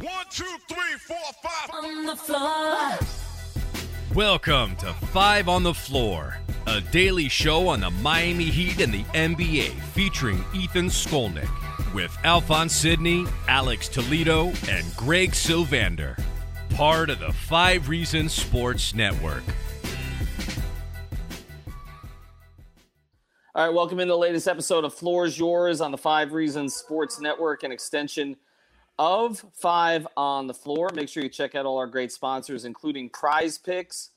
[0.00, 1.70] One, two, three, four, five.
[1.72, 2.86] On the floor.
[4.14, 9.02] Welcome to Five on the Floor, a daily show on the Miami Heat and the
[9.02, 11.50] NBA featuring Ethan Skolnick
[11.92, 16.16] with Alphonse Sidney, Alex Toledo, and Greg Sylvander.
[16.76, 19.42] Part of the Five Reasons Sports Network.
[23.56, 27.20] All right, welcome in the latest episode of Floors Yours on the Five Reasons Sports
[27.20, 28.36] Network, and extension
[28.98, 30.90] of Five on the Floor.
[30.94, 34.10] Make sure you check out all our great sponsors, including Prize Picks.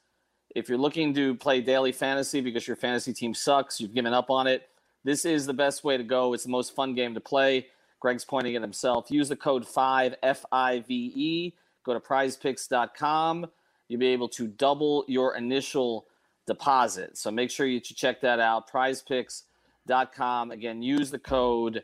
[0.55, 4.29] If you're looking to play daily fantasy because your fantasy team sucks, you've given up
[4.29, 4.67] on it,
[5.03, 6.33] this is the best way to go.
[6.33, 7.67] It's the most fun game to play.
[7.99, 9.09] Greg's pointing at himself.
[9.09, 11.53] Use the code 5 F I V E.
[11.83, 13.47] Go to prizepicks.com.
[13.87, 16.07] You'll be able to double your initial
[16.47, 17.17] deposit.
[17.17, 18.69] So make sure you check that out.
[18.71, 20.51] Prizepicks.com.
[20.51, 21.83] Again, use the code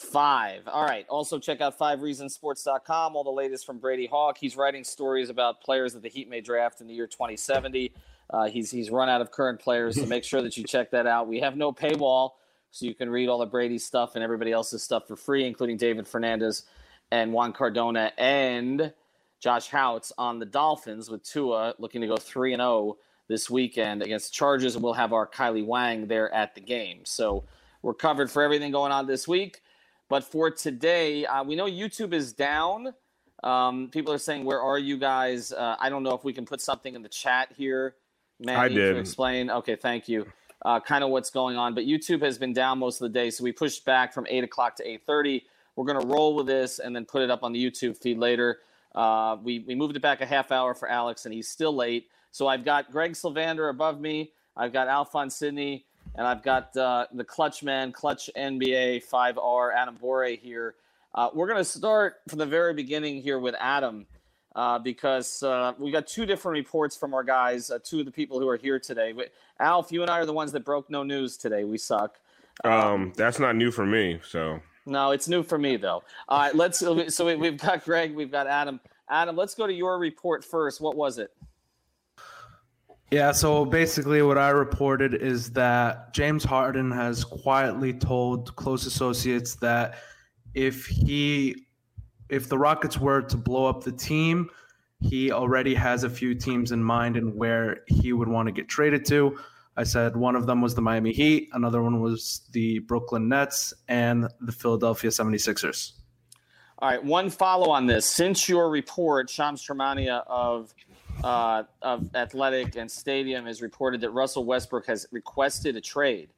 [0.00, 0.66] 5.
[0.66, 1.06] All right.
[1.08, 3.14] Also, check out 5reasonsports.com.
[3.14, 4.38] All the latest from Brady Hawk.
[4.38, 7.92] He's writing stories about players that the Heat may draft in the year 2070.
[8.30, 11.06] Uh, he's, he's run out of current players, so make sure that you check that
[11.06, 11.28] out.
[11.28, 12.30] We have no paywall
[12.70, 15.76] so you can read all the Brady stuff and everybody else's stuff for free, including
[15.76, 16.64] David Fernandez
[17.10, 18.92] and Juan Cardona and
[19.40, 22.96] Josh Houts on the Dolphins with Tua looking to go 3 and 0
[23.28, 27.00] this weekend against the Chargers, and we'll have our Kylie Wang there at the game.
[27.04, 27.44] So
[27.82, 29.62] we're covered for everything going on this week.
[30.10, 32.92] But for today, uh, we know YouTube is down.
[33.42, 36.44] Um, people are saying, "Where are you guys?" Uh, I don't know if we can
[36.44, 37.94] put something in the chat here,
[38.38, 38.92] Manny, I did.
[38.92, 39.48] to explain.
[39.50, 40.26] Okay, thank you
[40.64, 41.74] uh, kind of what's going on.
[41.74, 44.44] But YouTube has been down most of the day, so we pushed back from eight
[44.44, 45.44] o'clock to eight thirty.
[45.76, 48.18] We're going to roll with this and then put it up on the YouTube feed
[48.18, 48.58] later.
[48.94, 52.08] Uh, we we moved it back a half hour for Alex, and he's still late.
[52.32, 54.32] So I've got Greg Sylvander above me.
[54.56, 59.96] I've got Alphonse Sidney, and I've got uh, the Clutch Man, Clutch NBA 5R, Adam
[59.96, 60.74] Bore here.
[61.14, 64.06] Uh, we're going to start from the very beginning here with Adam
[64.54, 68.12] uh, because uh, we got two different reports from our guys, uh, two of the
[68.12, 69.14] people who are here today.
[69.58, 71.64] Alf, you and I are the ones that broke no news today.
[71.64, 72.18] We suck.
[72.64, 74.20] Um, that's not new for me.
[74.28, 76.02] So No, it's new for me though.
[76.28, 76.82] All right, let's.
[77.10, 78.80] So we, we've got Greg, we've got Adam.
[79.08, 80.80] Adam, let's go to your report first.
[80.80, 81.32] What was it?
[83.10, 89.56] Yeah, so basically, what I reported is that James Harden has quietly told close associates
[89.56, 89.98] that
[90.54, 91.66] if he,
[92.28, 94.48] if the Rockets were to blow up the team,
[95.00, 98.68] he already has a few teams in mind and where he would want to get
[98.68, 99.36] traded to.
[99.76, 103.74] I said one of them was the Miami Heat, another one was the Brooklyn Nets,
[103.88, 105.92] and the Philadelphia 76ers.
[106.78, 108.06] All right, one follow on this.
[108.06, 110.72] Since your report, Shams Charania of
[111.22, 116.30] uh, of Athletic and Stadium has reported that Russell Westbrook has requested a trade.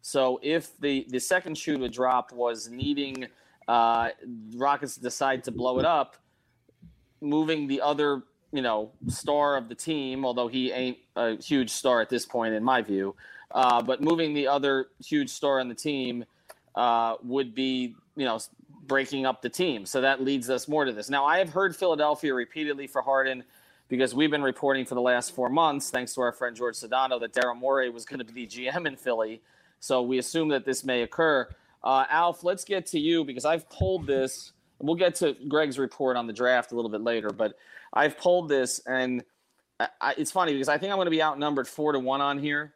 [0.00, 3.26] So if the the second shoe to drop was needing
[3.66, 4.10] uh,
[4.54, 6.16] Rockets decide to blow it up,
[7.20, 8.22] moving the other
[8.52, 12.54] you know star of the team, although he ain't a huge star at this point
[12.54, 13.14] in my view,
[13.50, 16.24] uh, but moving the other huge star on the team
[16.74, 18.38] uh, would be you know
[18.86, 19.84] breaking up the team.
[19.84, 21.10] So that leads us more to this.
[21.10, 23.44] Now I have heard Philadelphia repeatedly for Harden
[23.88, 27.18] because we've been reporting for the last four months, thanks to our friend George Sedano,
[27.20, 29.40] that Daryl Morey was going to be the GM in Philly.
[29.80, 31.48] So we assume that this may occur.
[31.82, 34.52] Uh, Alf, let's get to you because I've pulled this.
[34.80, 37.56] We'll get to Greg's report on the draft a little bit later, but
[37.92, 39.24] I've pulled this, and
[39.80, 42.20] I, I, it's funny because I think I'm going to be outnumbered four to one
[42.20, 42.74] on here.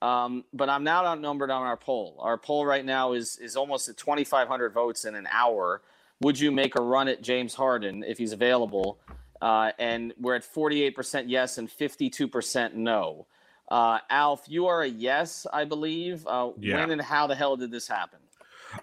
[0.00, 2.16] Um, but I'm now outnumbered on our poll.
[2.20, 5.82] Our poll right now is is almost at 2,500 votes in an hour.
[6.20, 8.98] Would you make a run at James Harden if he's available?
[9.42, 13.26] Uh, and we're at 48% yes and 52% no.
[13.68, 16.24] Uh, Alf, you are a yes, I believe.
[16.26, 16.78] Uh, Yeah.
[16.78, 18.20] When and how the hell did this happen?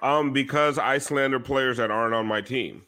[0.01, 2.83] um, because I slander players that aren't on my team,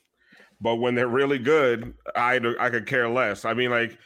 [0.59, 3.45] but when they're really good, I I could care less.
[3.45, 3.97] I mean, like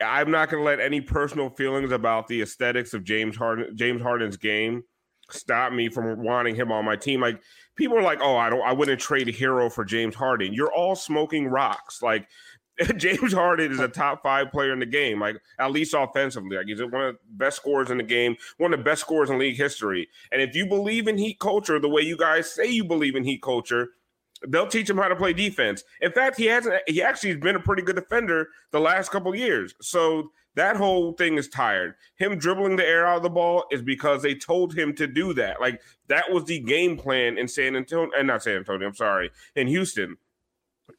[0.00, 4.00] I'm not going to let any personal feelings about the aesthetics of James Harden James
[4.00, 4.84] Harden's game
[5.30, 7.20] stop me from wanting him on my team.
[7.20, 7.42] Like
[7.76, 10.72] people are like, "Oh, I don't I wouldn't trade a Herro for James Harden." You're
[10.72, 12.00] all smoking rocks.
[12.02, 12.28] Like
[12.96, 16.56] James Harden is a top 5 player in the game, like at least offensively.
[16.56, 19.30] Like he's one of the best scorers in the game, one of the best scorers
[19.30, 20.08] in league history.
[20.32, 23.24] And if you believe in heat culture the way you guys say you believe in
[23.24, 23.90] heat culture,
[24.46, 25.82] They'll teach him how to play defense.
[26.00, 26.76] In fact, he hasn't.
[26.86, 29.74] He actually has been a pretty good defender the last couple years.
[29.80, 31.94] So that whole thing is tired.
[32.16, 35.32] Him dribbling the air out of the ball is because they told him to do
[35.34, 35.60] that.
[35.60, 38.86] Like that was the game plan in San Antonio, and not San Antonio.
[38.88, 40.16] I'm sorry, in Houston.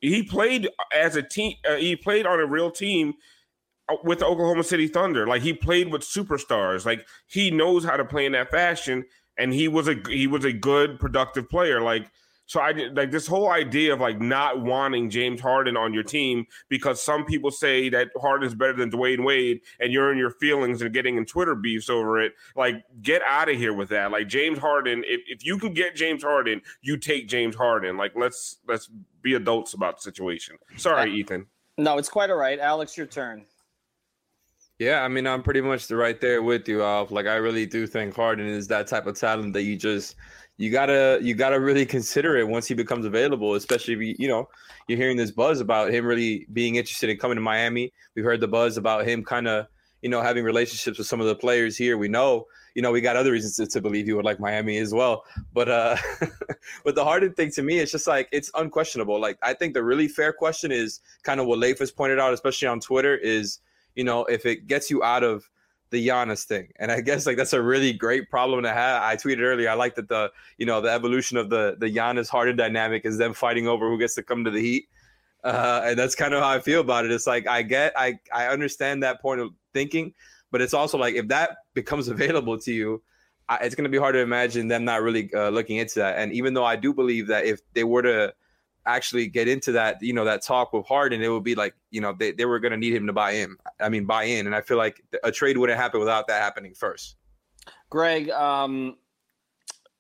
[0.02, 1.56] He played as a team.
[1.70, 3.14] Uh, he played on a real team
[3.90, 5.28] uh, with the Oklahoma City Thunder.
[5.28, 6.86] Like he played with superstars.
[6.86, 9.06] Like he knows how to play in that fashion,
[9.38, 11.82] and he was a he was a good productive player.
[11.82, 12.10] Like
[12.50, 16.48] so I like this whole idea of like not wanting James Harden on your team
[16.68, 20.32] because some people say that Harden is better than Dwyane Wade and you're in your
[20.32, 22.34] feelings and getting in Twitter beefs over it.
[22.56, 24.10] Like, get out of here with that.
[24.10, 27.98] Like James Harden, if, if you can get James Harden, you take James Harden.
[27.98, 28.90] Like, let's let's
[29.22, 30.56] be adults about the situation.
[30.76, 31.46] Sorry, uh, Ethan.
[31.78, 32.58] No, it's quite all right.
[32.58, 33.46] Alex, your turn.
[34.80, 37.12] Yeah, I mean, I'm pretty much right there with you, Alf.
[37.12, 40.16] Like, I really do think Harden is that type of talent that you just
[40.60, 44.28] you gotta you gotta really consider it once he becomes available, especially if you, you
[44.28, 44.50] know
[44.90, 47.94] you're hearing this buzz about him really being interested in coming to Miami.
[48.14, 49.68] We've heard the buzz about him kind of
[50.02, 51.98] you know having relationships with some of the players here.
[51.98, 52.46] We know
[52.76, 55.24] you know we got other reasons to, to believe he would like Miami as well.
[55.54, 55.96] But uh,
[56.84, 59.18] but the Harden thing to me, is just like it's unquestionable.
[59.18, 62.34] Like I think the really fair question is kind of what Leif has pointed out,
[62.34, 63.60] especially on Twitter, is
[63.96, 65.50] you know if it gets you out of
[65.92, 66.70] the Giannis thing.
[66.80, 69.04] And I guess like that's a really great problem to have.
[69.04, 69.70] I tweeted earlier.
[69.70, 73.18] I like that the you know the evolution of the the Giannis Harden dynamic is
[73.18, 74.90] them fighting over who gets to come to the Heat.
[75.44, 77.12] Uh, and that's kind of how I feel about it.
[77.12, 80.14] It's like I get, I I understand that point of thinking,
[80.52, 83.02] but it's also like if that becomes available to you,
[83.48, 86.18] I, it's going to be hard to imagine them not really uh, looking into that.
[86.18, 88.34] And even though I do believe that if they were to
[88.86, 92.02] actually get into that, you know, that talk with Harden, it would be like, you
[92.02, 93.56] know, they, they were going to need him to buy in.
[93.80, 94.46] I mean, buy in.
[94.46, 97.16] And I feel like a trade wouldn't happen without that happening first.
[97.90, 98.98] Greg, um,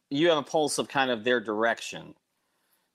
[0.09, 2.13] you have a pulse of kind of their direction.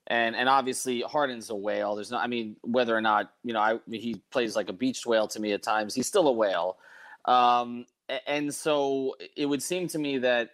[0.08, 1.94] And and obviously Harden's a whale.
[1.94, 5.06] There's no, I mean, whether or not you know, I he plays like a beached
[5.06, 5.94] whale to me at times.
[5.94, 6.76] He's still a whale,
[7.24, 7.86] um,
[8.26, 10.50] and so it would seem to me that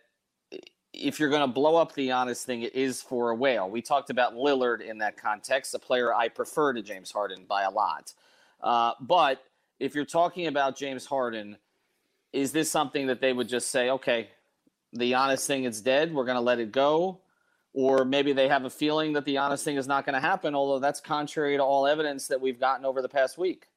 [1.01, 3.69] if you're going to blow up the Giannis thing, it is for a whale.
[3.69, 7.63] We talked about Lillard in that context, a player I prefer to James Harden by
[7.63, 8.13] a lot.
[8.63, 9.43] Uh, but
[9.79, 11.57] if you're talking about James Harden,
[12.33, 14.29] is this something that they would just say, okay,
[14.93, 17.21] the Giannis thing is dead, we're going to let it go?
[17.73, 20.55] Or maybe they have a feeling that the Giannis thing is not going to happen,
[20.55, 23.69] although that's contrary to all evidence that we've gotten over the past week.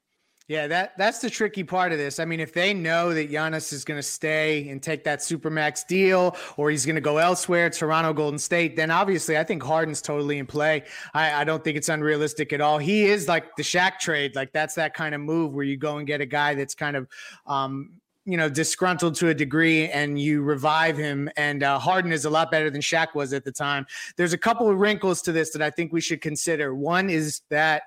[0.49, 2.19] Yeah, that that's the tricky part of this.
[2.19, 5.87] I mean, if they know that Giannis is going to stay and take that supermax
[5.87, 10.01] deal, or he's going to go elsewhere, Toronto, Golden State, then obviously I think Harden's
[10.01, 10.83] totally in play.
[11.13, 12.77] I, I don't think it's unrealistic at all.
[12.77, 15.97] He is like the Shaq trade, like that's that kind of move where you go
[15.97, 17.07] and get a guy that's kind of,
[17.47, 17.91] um,
[18.25, 21.29] you know, disgruntled to a degree, and you revive him.
[21.37, 23.85] And uh, Harden is a lot better than Shaq was at the time.
[24.17, 26.75] There's a couple of wrinkles to this that I think we should consider.
[26.75, 27.83] One is that.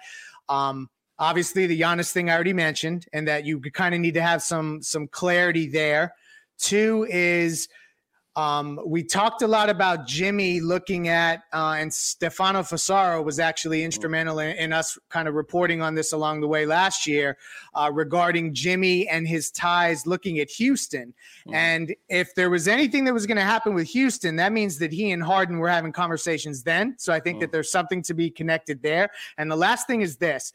[0.49, 0.89] Um,
[1.19, 4.43] Obviously, the Giannis thing I already mentioned, and that you kind of need to have
[4.43, 6.15] some some clarity there.
[6.59, 7.69] Two is
[8.37, 13.83] um, we talked a lot about Jimmy looking at, uh, and Stefano Fassaro was actually
[13.83, 17.39] instrumental in, in, us kind of reporting on this along the way last year
[17.75, 21.15] uh, regarding Jimmy and his ties looking at Houston.
[21.49, 21.55] Mm.
[21.55, 24.93] And if there was anything that was going to happen with Houston, that means that
[24.93, 26.95] he and Harden were having conversations then.
[26.99, 27.41] So I think mm.
[27.41, 29.09] that there's something to be connected there.
[29.39, 30.53] And the last thing is this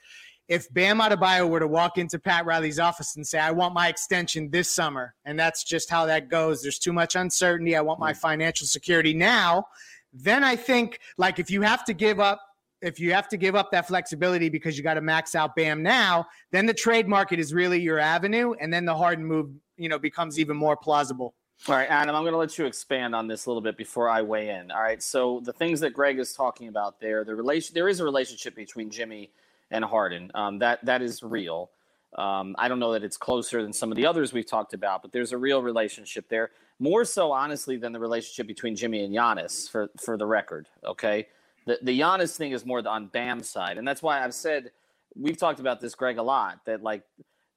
[0.51, 3.87] if Bam Adebayo were to walk into Pat Riley's office and say, I want my
[3.87, 7.73] extension this summer, and that's just how that goes, there's too much uncertainty.
[7.77, 8.19] I want my hmm.
[8.19, 9.63] financial security now.
[10.11, 12.41] Then I think, like, if you have to give up,
[12.81, 15.81] if you have to give up that flexibility because you got to max out Bam
[15.81, 19.87] now, then the trade market is really your avenue, and then the Harden move, you
[19.87, 21.33] know, becomes even more plausible.
[21.69, 24.09] All right, Adam, I'm going to let you expand on this a little bit before
[24.09, 24.69] I weigh in.
[24.69, 28.01] All right, so the things that Greg is talking about there, the relation, there is
[28.01, 29.31] a relationship between Jimmy
[29.71, 30.31] and Harden.
[30.35, 31.71] Um, that that is real.
[32.17, 35.01] Um, I don't know that it's closer than some of the others we've talked about,
[35.01, 36.51] but there's a real relationship there.
[36.77, 39.69] More so, honestly, than the relationship between Jimmy and Giannis.
[39.69, 41.27] For for the record, okay.
[41.65, 44.71] The the Giannis thing is more on Bam's side, and that's why I've said
[45.15, 46.65] we've talked about this, Greg, a lot.
[46.65, 47.03] That like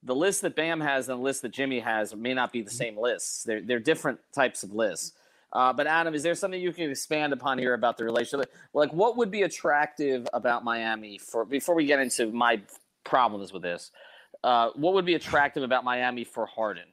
[0.02, 2.70] the list that Bam has and the list that Jimmy has may not be the
[2.70, 3.42] same lists.
[3.42, 5.12] They're they're different types of lists.
[5.54, 8.52] Uh, but Adam, is there something you can expand upon here about the relationship?
[8.72, 12.60] Like, what would be attractive about Miami for before we get into my
[13.04, 13.92] problems with this?
[14.42, 16.84] Uh, what would be attractive about Miami for Harden?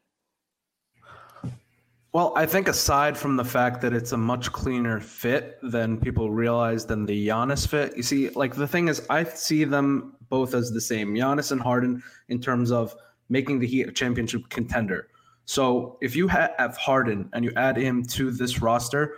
[2.14, 6.30] Well, I think aside from the fact that it's a much cleaner fit than people
[6.30, 10.54] realize than the Giannis fit, you see, like the thing is, I see them both
[10.54, 12.94] as the same, Giannis and Harden, in terms of
[13.30, 15.08] making the Heat a championship contender.
[15.52, 19.18] So if you have Harden and you add him to this roster,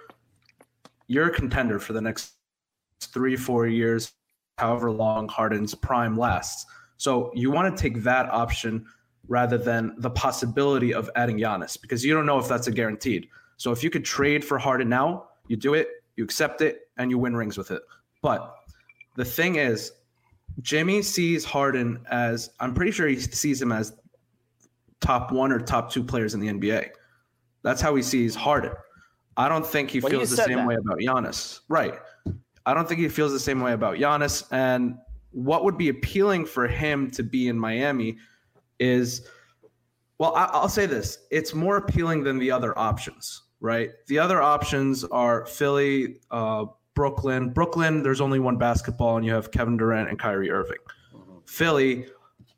[1.06, 2.32] you're a contender for the next
[3.02, 4.13] three, four years,
[4.58, 6.66] however long Harden's prime lasts.
[6.98, 8.84] So you want to take that option
[9.28, 13.28] rather than the possibility of adding Giannis because you don't know if that's a guaranteed.
[13.58, 17.12] So if you could trade for Harden now, you do it, you accept it, and
[17.12, 17.84] you win rings with it.
[18.24, 18.56] But
[19.16, 19.92] the thing is,
[20.63, 23.94] Jimmy sees Harden as I'm pretty sure he sees him as
[25.04, 26.90] top one or top two players in the NBA.
[27.62, 28.72] That's how he sees Harden.
[29.38, 30.68] I don't think he Well, feels the same that.
[30.68, 31.60] way about Giannis.
[31.70, 31.96] Right.
[32.66, 34.46] I don't think he feels the same way about Giannis.
[34.52, 34.96] And
[35.32, 38.18] what would be appealing for him to be in Miami
[38.80, 39.28] is,
[40.20, 43.42] well, I, I'll say this: it's more appealing than the other options.
[43.60, 43.92] Right.
[44.08, 47.50] The other options are Philly, uh, Brooklyn.
[47.52, 50.78] Brooklyn, there's only one basketball, and you have Kevin Durant and Kyrie Irving.
[51.46, 52.06] Philly,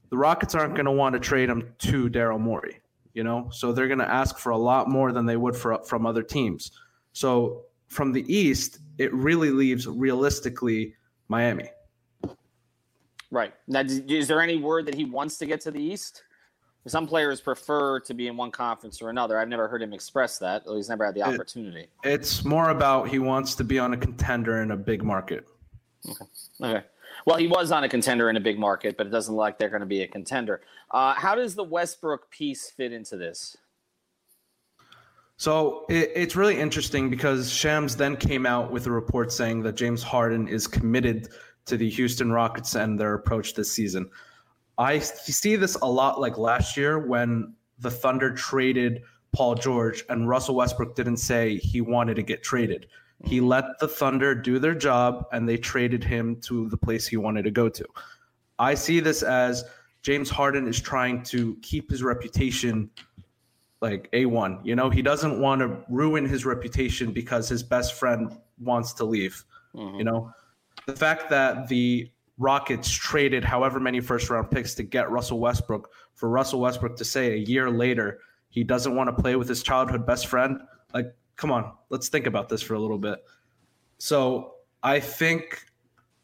[0.09, 2.79] the Rockets aren't going to want to trade him to Daryl Morey,
[3.13, 5.83] you know, so they're going to ask for a lot more than they would for
[5.83, 6.71] from other teams.
[7.13, 10.95] So from the East, it really leaves realistically
[11.27, 11.69] Miami.
[13.31, 13.53] Right.
[13.67, 16.23] Now, is there any word that he wants to get to the East?
[16.87, 19.39] Some players prefer to be in one conference or another.
[19.39, 20.63] I've never heard him express that.
[20.67, 21.87] He's never had the It- opportunity.
[22.03, 25.47] It's more about he wants to be on a contender in a big market.
[26.61, 26.83] Okay.
[27.25, 29.57] Well, he was on a contender in a big market, but it doesn't look like
[29.57, 30.61] they're going to be a contender.
[30.91, 33.57] Uh, how does the Westbrook piece fit into this?
[35.37, 39.75] So it, it's really interesting because Shams then came out with a report saying that
[39.75, 41.29] James Harden is committed
[41.65, 44.09] to the Houston Rockets and their approach this season.
[44.77, 49.01] I see this a lot like last year when the Thunder traded
[49.33, 52.87] Paul George and Russell Westbrook didn't say he wanted to get traded.
[53.25, 57.17] He let the Thunder do their job and they traded him to the place he
[57.17, 57.85] wanted to go to.
[58.59, 59.65] I see this as
[60.01, 62.89] James Harden is trying to keep his reputation
[63.81, 64.63] like A1.
[64.63, 69.05] You know, he doesn't want to ruin his reputation because his best friend wants to
[69.05, 69.43] leave.
[69.73, 69.97] Mm-hmm.
[69.97, 70.33] You know,
[70.85, 75.89] the fact that the Rockets traded however many first round picks to get Russell Westbrook
[76.15, 79.63] for Russell Westbrook to say a year later he doesn't want to play with his
[79.63, 80.59] childhood best friend,
[80.93, 83.19] like, come on, let's think about this for a little bit.
[83.97, 85.65] So I think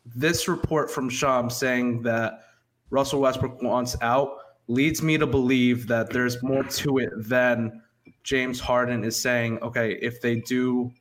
[0.05, 2.45] this report from Sham saying that
[2.89, 4.37] Russell Westbrook wants out
[4.67, 7.81] leads me to believe that there's more to it than
[8.23, 10.91] James Harden is saying, okay, if they do,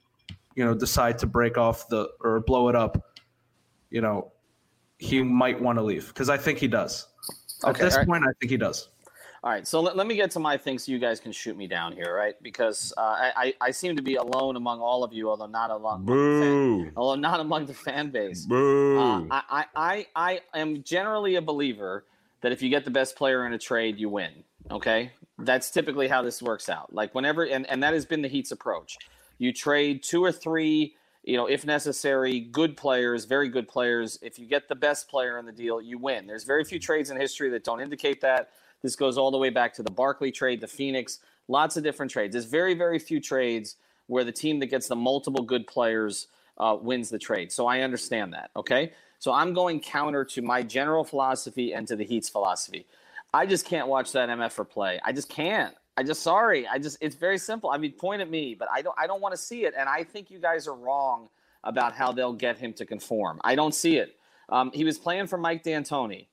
[0.55, 3.17] you know, decide to break off the or blow it up,
[3.91, 4.33] you know,
[4.99, 7.09] he might want to leave because I think he does.
[7.65, 8.07] At this right.
[8.07, 8.89] point, I think he does.
[9.43, 11.57] All right, so let, let me get to my thing so you guys can shoot
[11.57, 12.35] me down here, right?
[12.43, 16.05] Because uh, I, I seem to be alone among all of you, although not among,
[16.05, 18.45] the fan, although not among the fan base.
[18.45, 18.99] Boo.
[18.99, 22.05] Uh, I, I, I, I am generally a believer
[22.43, 24.45] that if you get the best player in a trade, you win.
[24.71, 26.93] Okay, that's typically how this works out.
[26.93, 28.99] Like whenever, and, and that has been the Heat's approach.
[29.39, 34.19] You trade two or three, you know, if necessary, good players, very good players.
[34.21, 36.27] If you get the best player in the deal, you win.
[36.27, 38.51] There's very few trades in history that don't indicate that.
[38.83, 42.11] This goes all the way back to the Barkley trade, the Phoenix, lots of different
[42.11, 42.33] trades.
[42.33, 46.77] There's very, very few trades where the team that gets the multiple good players uh,
[46.81, 47.53] wins the trade.
[47.53, 48.51] So I understand that.
[48.57, 48.93] Okay.
[49.19, 52.87] So I'm going counter to my general philosophy and to the Heat's philosophy.
[53.33, 54.99] I just can't watch that MF for play.
[55.05, 55.75] I just can't.
[55.97, 56.67] I just sorry.
[56.67, 57.71] I just it's very simple.
[57.71, 59.75] I mean, point at me, but I don't I don't want to see it.
[59.77, 61.29] And I think you guys are wrong
[61.63, 63.39] about how they'll get him to conform.
[63.45, 64.17] I don't see it.
[64.49, 66.27] Um, he was playing for Mike D'Antoni.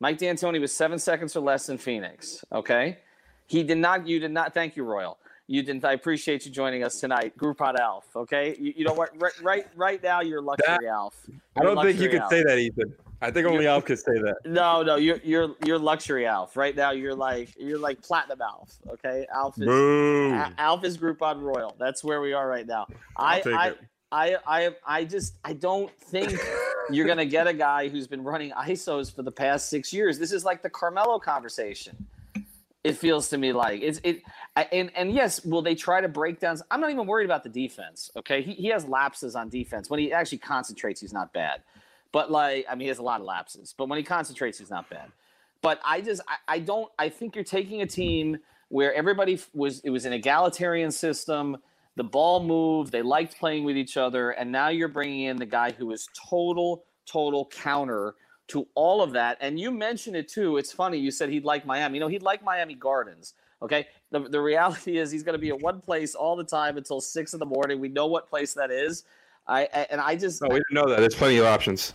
[0.00, 2.44] Mike D'Antoni was seven seconds or less in Phoenix.
[2.52, 2.98] Okay,
[3.46, 4.06] he did not.
[4.06, 4.54] You did not.
[4.54, 5.18] Thank you, Royal.
[5.48, 5.84] You didn't.
[5.84, 8.04] I appreciate you joining us tonight, Groupon Alf.
[8.16, 9.10] Okay, you, you know what?
[9.20, 11.14] Right, right, right now, you're luxury Alf.
[11.56, 12.92] I You're don't think you could say that, Ethan.
[13.22, 14.36] I think only You're- Alf could say that.
[14.44, 16.56] No, no, you're you're you're luxury Alf.
[16.56, 18.74] Right now, you're like you're like platinum Alf.
[18.90, 20.34] Okay, Alf is Boo.
[20.34, 21.74] A- Alf is Groupon Royal.
[21.78, 22.86] That's where we are right now.
[23.16, 23.78] I take I, it.
[24.12, 26.32] I I I just I don't think
[26.90, 30.18] you're gonna get a guy who's been running ISOs for the past six years.
[30.18, 31.96] This is like the Carmelo conversation.
[32.84, 34.22] It feels to me like it's it,
[34.54, 36.58] and and yes, will they try to break down?
[36.70, 38.10] I'm not even worried about the defense.
[38.16, 39.90] Okay, he he has lapses on defense.
[39.90, 41.62] When he actually concentrates, he's not bad.
[42.12, 43.74] But like, I mean, he has a lot of lapses.
[43.76, 45.10] But when he concentrates, he's not bad.
[45.62, 48.38] But I just I, I don't I think you're taking a team
[48.68, 51.56] where everybody was it was an egalitarian system.
[51.96, 52.92] The ball moved.
[52.92, 56.08] They liked playing with each other, and now you're bringing in the guy who is
[56.28, 58.14] total total counter
[58.48, 59.38] to all of that.
[59.40, 60.56] And you mentioned it too.
[60.56, 60.98] It's funny.
[60.98, 61.94] You said he'd like Miami.
[61.96, 63.34] You know, he'd like Miami Gardens.
[63.62, 63.86] Okay.
[64.10, 67.00] The, the reality is he's going to be at one place all the time until
[67.00, 67.80] six in the morning.
[67.80, 69.04] We know what place that is.
[69.48, 71.00] I, I and I just No, we didn't know that.
[71.00, 71.94] There's plenty of options.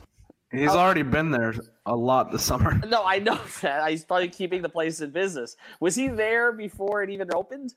[0.51, 0.79] He's oh.
[0.79, 1.53] already been there
[1.86, 2.77] a lot this summer.
[2.88, 3.89] no, I know that.
[3.89, 5.55] He's probably keeping the place in business.
[5.79, 7.74] Was he there before it even opened?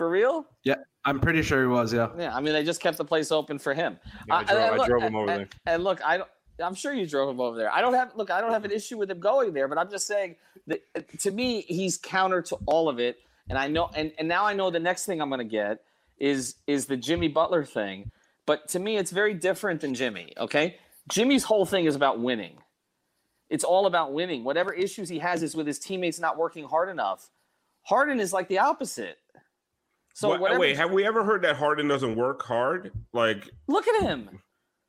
[0.00, 0.46] For real?
[0.64, 1.92] Yeah, I'm pretty sure he was.
[1.92, 2.08] Yeah.
[2.18, 3.98] Yeah, I mean they just kept the place open for him.
[4.26, 5.48] Yeah, I drove, and I look- drove him over and- there.
[5.66, 6.28] And look, I don't.
[6.58, 7.70] I'm sure you drove him over there.
[7.70, 8.30] I don't have look.
[8.30, 10.36] I don't have an issue with him going there, but I'm just saying
[10.68, 13.18] that uh, to me he's counter to all of it.
[13.50, 15.82] And I know, and, and now I know the next thing I'm going to get
[16.16, 18.10] is is the Jimmy Butler thing.
[18.46, 20.32] But to me, it's very different than Jimmy.
[20.38, 20.76] Okay,
[21.10, 22.56] Jimmy's whole thing is about winning.
[23.50, 24.44] It's all about winning.
[24.44, 27.28] Whatever issues he has is with his teammates not working hard enough.
[27.82, 29.18] Harden is like the opposite.
[30.14, 30.60] So What- whatever.
[30.60, 32.90] wait, have we ever heard that Harden doesn't work hard?
[33.12, 34.28] Like, look at him.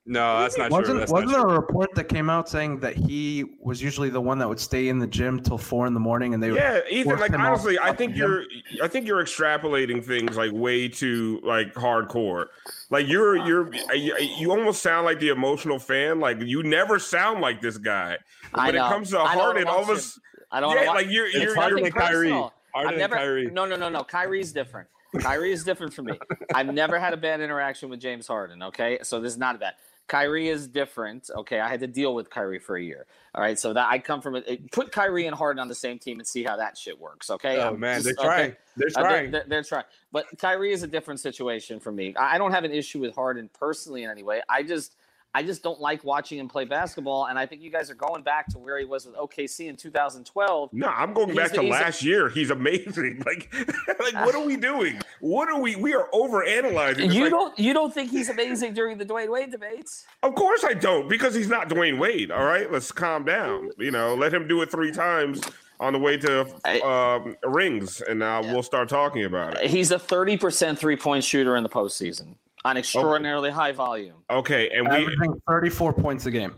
[0.03, 0.79] No, that's not true.
[0.79, 1.55] Wasn't That's wasn't not there true.
[1.57, 4.89] a report that came out saying that he was usually the one that would stay
[4.89, 7.19] in the gym till four in the morning, and they would yeah, Ethan.
[7.19, 8.43] Like, honestly, I think you're,
[8.81, 12.47] I think you're extrapolating things like way too like hardcore.
[12.89, 16.19] Like you're, you're, you, you almost sound like the emotional fan.
[16.19, 18.17] Like you never sound like this guy.
[18.55, 20.19] I When it comes to Harden, all of want a you- s-
[20.51, 22.29] I don't yeah, like you're, It's you're, Harden you're and Kyrie.
[22.31, 23.51] Harden I've and never, Kyrie.
[23.51, 24.03] No, no, no, no.
[24.03, 24.87] Kyrie's different.
[25.19, 26.19] Kyrie is different from me.
[26.53, 28.63] I've never had a bad interaction with James Harden.
[28.63, 29.73] Okay, so this is not bad.
[30.07, 31.29] Kyrie is different.
[31.35, 33.05] Okay, I had to deal with Kyrie for a year.
[33.33, 34.71] All right, so that I come from it.
[34.71, 37.29] Put Kyrie and Harden on the same team and see how that shit works.
[37.29, 37.57] Okay.
[37.57, 38.25] Oh I'm man, just- they're okay?
[38.25, 38.55] trying.
[38.75, 39.31] They're Uh, they're, trying.
[39.31, 39.83] they're, they're trying.
[40.11, 42.13] But Kyrie is a different situation for me.
[42.17, 44.41] I don't have an issue with Harden personally in any way.
[44.49, 44.95] I just
[45.33, 47.27] I just don't like watching him play basketball.
[47.27, 49.77] And I think you guys are going back to where he was with OKC in
[49.77, 50.73] 2012.
[50.73, 52.29] No, I'm going He's back the- to he's a- last year.
[52.29, 53.23] He's amazing.
[53.31, 53.53] Like,
[53.99, 54.99] like what are we doing?
[55.21, 55.75] What are we?
[55.75, 57.11] We are over analyzing.
[57.11, 60.05] You don't you don't think he's amazing during the Dwyane Wade debates?
[60.23, 62.31] Of course I don't, because he's not Dwyane Wade.
[62.31, 63.69] All right, let's calm down.
[63.77, 65.41] You know, let him do it three times
[65.79, 69.69] on the way to um, rings, and uh, we'll start talking about it.
[69.69, 72.35] He's a 30% three point shooter in the postseason
[72.65, 74.23] on extraordinarily high volume.
[74.29, 76.55] Okay, and we averaging 34 points a game.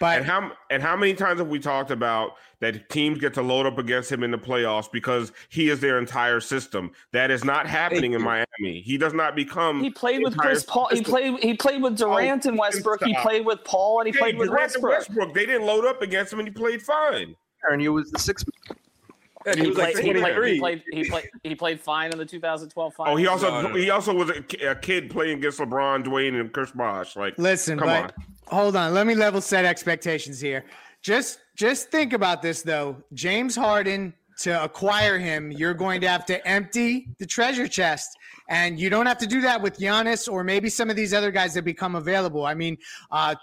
[0.00, 3.42] But and how and how many times have we talked about that teams get to
[3.42, 6.90] load up against him in the playoffs because he is their entire system?
[7.12, 8.80] That is not happening in Miami.
[8.80, 9.82] He does not become.
[9.82, 10.88] He played with Chris Paul.
[10.90, 13.04] He played he played with oh, Durant and you can Westbrook.
[13.04, 14.98] He played with Paul and he Okay, played with Durant and Westbrook.
[14.98, 15.34] Westbrook.
[15.34, 17.36] They didn't load up against him, and he played fine.
[17.70, 18.46] And he was the sixth.
[19.46, 22.12] And he He was like played, he, played, he played he played he played fine
[22.12, 23.14] in the 2012 finals.
[23.14, 23.74] Oh, he also No, no.
[23.74, 27.16] he also was a, a kid playing against LeBron, Dwyane, and Chris Bosh.
[27.16, 28.12] Like, Listen, come but on.
[28.48, 28.94] hold on.
[28.94, 30.64] Let me level set expectations here.
[31.02, 32.96] Just just think about this though.
[33.12, 38.16] James Harden to acquire him, you're going to have to empty the treasure chest.
[38.48, 41.30] And you don't have to do that with Giannis or maybe some of these other
[41.30, 42.44] guys that become available.
[42.44, 42.76] I mean,
[43.10, 43.34] uh,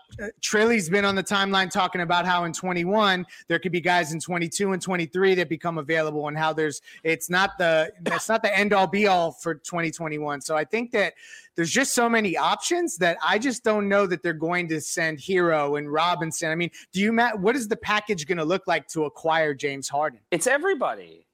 [0.42, 4.20] Trilly's been on the timeline talking about how in 21 there could be guys in
[4.20, 8.56] 22 and 23 that become available, and how there's it's not the it's not the
[8.56, 10.40] end all be all for 2021.
[10.42, 11.14] So I think that
[11.56, 15.18] there's just so many options that I just don't know that they're going to send
[15.18, 16.52] Herro and Robinson.
[16.52, 17.40] I mean, do you Matt?
[17.40, 20.20] What is the package going to look like to acquire James Harden?
[20.30, 21.26] It's everybody.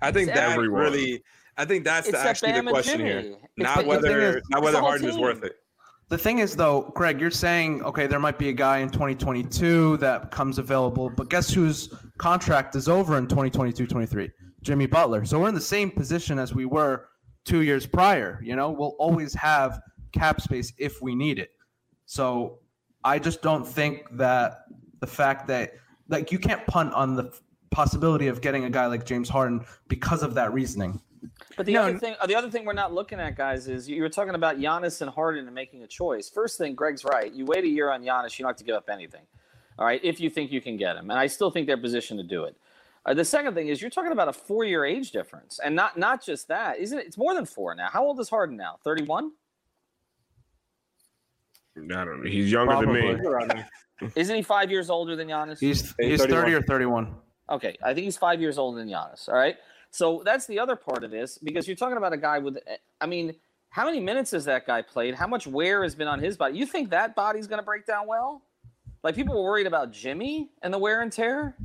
[0.00, 0.80] I think It's that everyone.
[0.82, 1.22] really.
[1.56, 3.10] I think that's the, that actually the question Jimmy.
[3.10, 3.36] here.
[3.56, 5.54] Not the- the whether is- not whether the whole Harden is worth it.
[6.08, 9.96] The thing is, though, Greg, you're saying okay, there might be a guy in 2022
[9.96, 14.30] that comes available, but guess whose contract is over in 2022-23?
[14.62, 15.24] Jimmy Butler.
[15.24, 17.08] So we're in the same position as we were
[17.44, 18.40] two years prior.
[18.42, 19.80] You know, we'll always have
[20.12, 21.50] cap space if we need it.
[22.04, 22.60] So
[23.04, 24.60] I just don't think that
[25.00, 25.72] the fact that
[26.08, 27.32] like you can't punt on the
[27.70, 31.00] possibility of getting a guy like James Harden because of that reasoning.
[31.56, 34.02] But the No, other thing, the other thing we're not looking at, guys, is you
[34.02, 36.28] were talking about Giannis and Harden and making a choice.
[36.28, 37.32] First thing, Greg's right.
[37.32, 39.22] You wait a year on Giannis, you don't have to give up anything.
[39.78, 42.18] All right, if you think you can get him, and I still think they're positioned
[42.18, 42.56] to do it.
[43.04, 46.24] Uh, the second thing is you're talking about a four-year age difference, and not not
[46.24, 47.06] just that, isn't it?
[47.06, 47.88] It's more than four now.
[47.92, 48.78] How old is Harden now?
[48.82, 49.32] Thirty-one.
[51.76, 52.30] I don't know.
[52.30, 54.10] He's younger than me.
[54.14, 55.58] Isn't he five years older than Giannis?
[55.58, 57.14] He's He's he's 30 or 31.
[57.50, 59.28] Okay, I think he's five years older than Giannis.
[59.28, 59.56] All right,
[59.96, 62.58] so that's the other part of this because you're talking about a guy with.
[62.66, 63.34] Eh, I mean,
[63.70, 65.14] how many minutes has that guy played?
[65.14, 66.58] How much wear has been on his body?
[66.58, 68.42] You think that body's going to break down well?
[69.02, 71.56] Like people were worried about Jimmy and the wear and tear.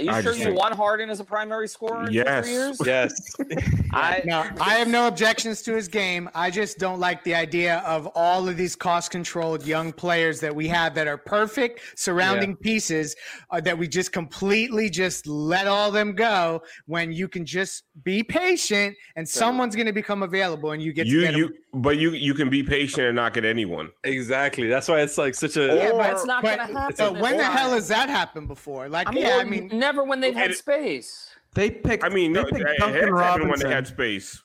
[0.00, 2.44] Are you I sure you think- want Harden as a primary scorer in Yes.
[2.46, 2.78] three years?
[2.84, 3.36] Yes.
[3.92, 6.30] I, No, I have no objections to his game.
[6.34, 10.68] I just don't like the idea of all of these cost-controlled young players that we
[10.68, 13.14] have that are perfect surrounding pieces
[13.50, 18.22] uh, that we just completely just let all them go when you can just be
[18.22, 21.38] patient and someone's going to become available and you get to You get 'em.
[21.40, 23.90] you but you you can be patient and not get anyone.
[24.04, 24.66] exactly.
[24.68, 25.66] That's why it's like such a.
[25.66, 26.94] yeah, Or- but it's not going to happen.
[26.98, 28.88] But when the hell has that happened before?
[28.88, 31.30] Like, I mean, yeah, I mean, never when they've had And- space.
[31.54, 32.04] They picked.
[32.04, 34.40] I mean, they no, picked it Duncan happened when they had space.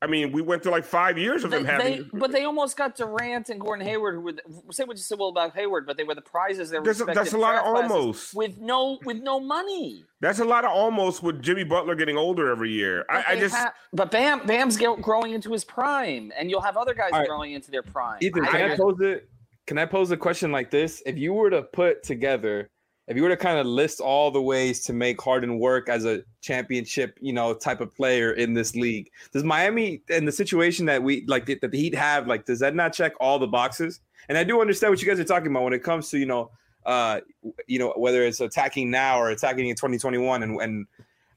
[0.00, 1.96] I mean, we went through like five years of They, him having.
[2.12, 5.02] they- but they almost got Durant and Gordon Hayward, who were the, say what you
[5.02, 6.70] said well about Hayward, but they were the prizes.
[6.70, 8.32] They were That's a- that's a lot of almost.
[8.34, 10.04] with no with no money.
[10.20, 13.04] That's a lot of almost with Jimmy Butler getting older every year.
[13.08, 16.60] But I, I just ha- but Bam Bam's get, growing into his prime, and you'll
[16.60, 17.28] have other guys All right.
[17.28, 18.18] growing into their prime.
[18.20, 19.28] Ethan, I- can I, I- pose it?
[19.66, 21.02] Can I pose a question like this?
[21.06, 22.68] If you were to put together,
[23.08, 26.04] if you were to kind of list all the ways to make Harden work as
[26.04, 30.84] a championship, you know, type of player in this league, does Miami and the situation
[30.86, 34.00] that we like that the Heat have, like, does that not check all the boxes?
[34.28, 36.26] And I do understand what you guys are talking about when it comes to you
[36.26, 36.50] know,
[36.84, 37.20] uh,
[37.66, 40.86] you know, whether it's attacking now or attacking in 2021, and and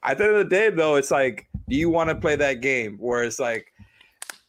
[0.04, 2.60] at the end of the day, though, it's like, do you want to play that
[2.60, 3.71] game where it's like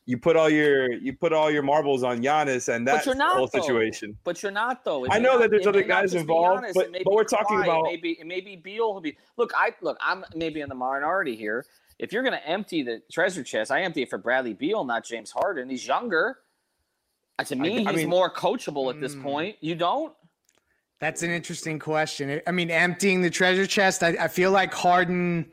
[0.05, 3.15] you put all your you put all your marbles on Giannis and But that's you're
[3.15, 3.61] the whole though.
[3.61, 4.19] situation.
[4.25, 5.05] But you're not though.
[5.05, 7.65] It I know not- that there's other guys involved, Giannis, but- but we're talking Kawhi,
[7.65, 9.53] about- maybe may be it be Beal who be look.
[9.57, 9.97] I look.
[10.01, 11.65] I'm maybe in the minority here.
[11.99, 15.05] If you're going to empty the treasure chest, I empty it for Bradley Beal, not
[15.05, 15.69] James Harden.
[15.71, 16.39] He's younger.
[17.39, 19.23] Uh, to me, I he's mean- more coachable at this Mm.
[19.23, 19.57] point.
[19.61, 20.13] You don't?
[20.99, 22.41] That's an interesting question.
[22.47, 25.53] I mean, emptying the treasure chest, I, I feel like Harden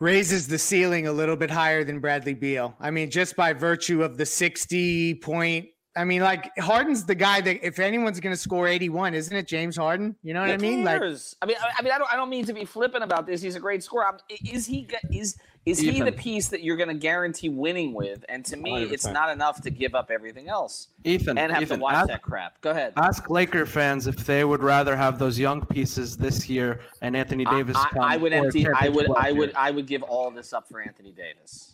[0.00, 2.74] raises the ceiling a little bit higher than Bradley Beal.
[2.80, 5.68] I mean, just by virtue of the 60 point.
[5.96, 9.46] I mean, like Harden's the guy that if anyone's going to score 81, isn't it
[9.46, 10.16] James Harden?
[10.22, 10.84] You know what I mean?
[10.84, 11.02] Like.
[11.42, 12.12] I mean, I, I mean, I don't.
[12.12, 13.42] I don't mean to be flippant about this.
[13.42, 14.06] He's a great scorer.
[14.06, 14.18] I'm,
[14.52, 14.86] is he?
[14.86, 14.96] g-
[15.70, 18.24] Is is he the piece that you're going to guarantee winning with?
[18.28, 19.12] And to me, it's 100%.
[19.12, 22.22] not enough to give up everything else Ethan, and have Ethan, to watch ask, that
[22.22, 22.60] crap.
[22.60, 22.92] Go ahead.
[22.96, 27.44] ask Laker fans if they would rather have those young pieces this year and Anthony
[27.44, 27.76] Davis.
[27.76, 28.66] I, come I would empty.
[28.66, 29.10] I would.
[29.16, 29.50] I would.
[29.50, 29.58] year.
[29.58, 31.69] I would give all this up for Anthony Davis.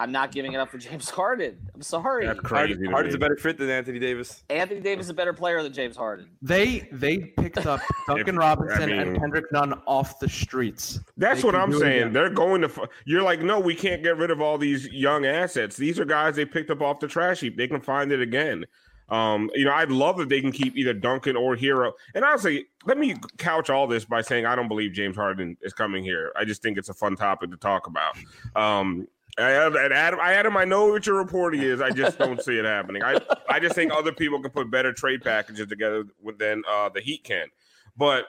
[0.00, 1.58] I'm not giving it up for James Harden.
[1.74, 2.26] I'm sorry.
[2.26, 2.72] that's crazy.
[2.74, 4.42] Harden, Harden's a better fit than Anthony Davis.
[4.50, 6.28] Anthony Davis is a better player than James Harden.
[6.42, 10.98] They they picked up Duncan If- Robinson I mean- and Kendrick Nunn off the streets.
[11.16, 11.98] That's They what I'm saying.
[12.00, 12.12] again.
[12.12, 12.88] They're going to.
[13.04, 15.76] You're like, no, we can't get rid of all these young assets.
[15.76, 17.56] These are guys they picked up off the trash heap.
[17.56, 18.64] They can find it again.
[19.10, 21.92] Um, you know, I'd love if they can keep either Duncan or Herro.
[22.14, 25.72] And honestly, let me couch all this by saying I don't believe James Harden is
[25.72, 26.32] coming here.
[26.36, 28.16] I just think it's a fun topic to talk about.
[28.54, 29.08] Um,
[29.40, 31.80] I have, and Adam, I Adam, I know what your reporting is.
[31.80, 33.02] I just don't see it happening.
[33.02, 36.04] I, I just think other people can put better trade packages together
[36.38, 37.48] than uh, the Heat can.
[37.96, 38.26] But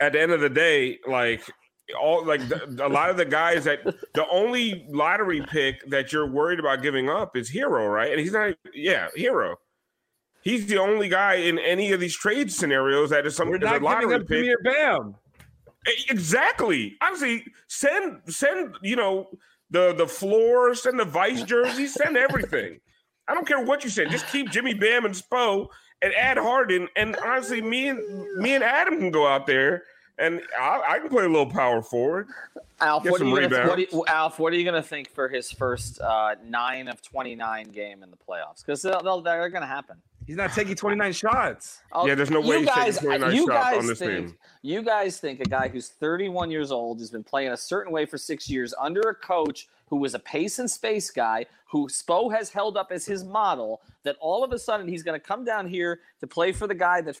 [0.00, 1.42] at the end of the day, like
[2.00, 6.26] all like the, a lot of the guys that the only lottery pick that you're
[6.26, 8.10] worried about giving up is Herro, right?
[8.10, 9.56] And he's not, yeah, Herro.
[10.42, 13.60] He's the only guy in any of these trade scenarios that is some We're a
[13.60, 14.28] not giving lottery up pick.
[14.28, 15.14] Premier Bam.
[16.08, 16.96] Exactly.
[17.02, 19.28] Honestly, send send you know
[19.74, 22.80] the the floor, send the vice jersey, send everything.
[23.26, 24.10] I don't care what you said.
[24.10, 25.68] Just keep Jimmy Bam and Spo
[26.02, 26.88] and add Harden.
[26.96, 28.00] And honestly, me and
[28.36, 29.84] me and Adam can go out there
[30.18, 32.28] and I, I can play a little power forward.
[32.80, 33.92] Alf, what are, you gonna, what, rebounds.
[33.92, 37.70] you, Alf, what are you going to think for his first uh, nine of 29
[37.70, 38.64] game in the playoffs?
[38.64, 39.96] Because they're going to happen.
[40.26, 41.82] He's not taking 29 shots.
[41.92, 43.98] Oh, Yeah, there's no way you he's taking guys, 29 you shots guys on this
[43.98, 44.38] think, team.
[44.62, 48.06] You guys think a guy who's 31 years old has been playing a certain way
[48.06, 52.34] for six years under a coach who was a pace and space guy, who Spo
[52.34, 55.44] has held up as his model, that all of a sudden he's going to come
[55.44, 57.20] down here to play for the guy that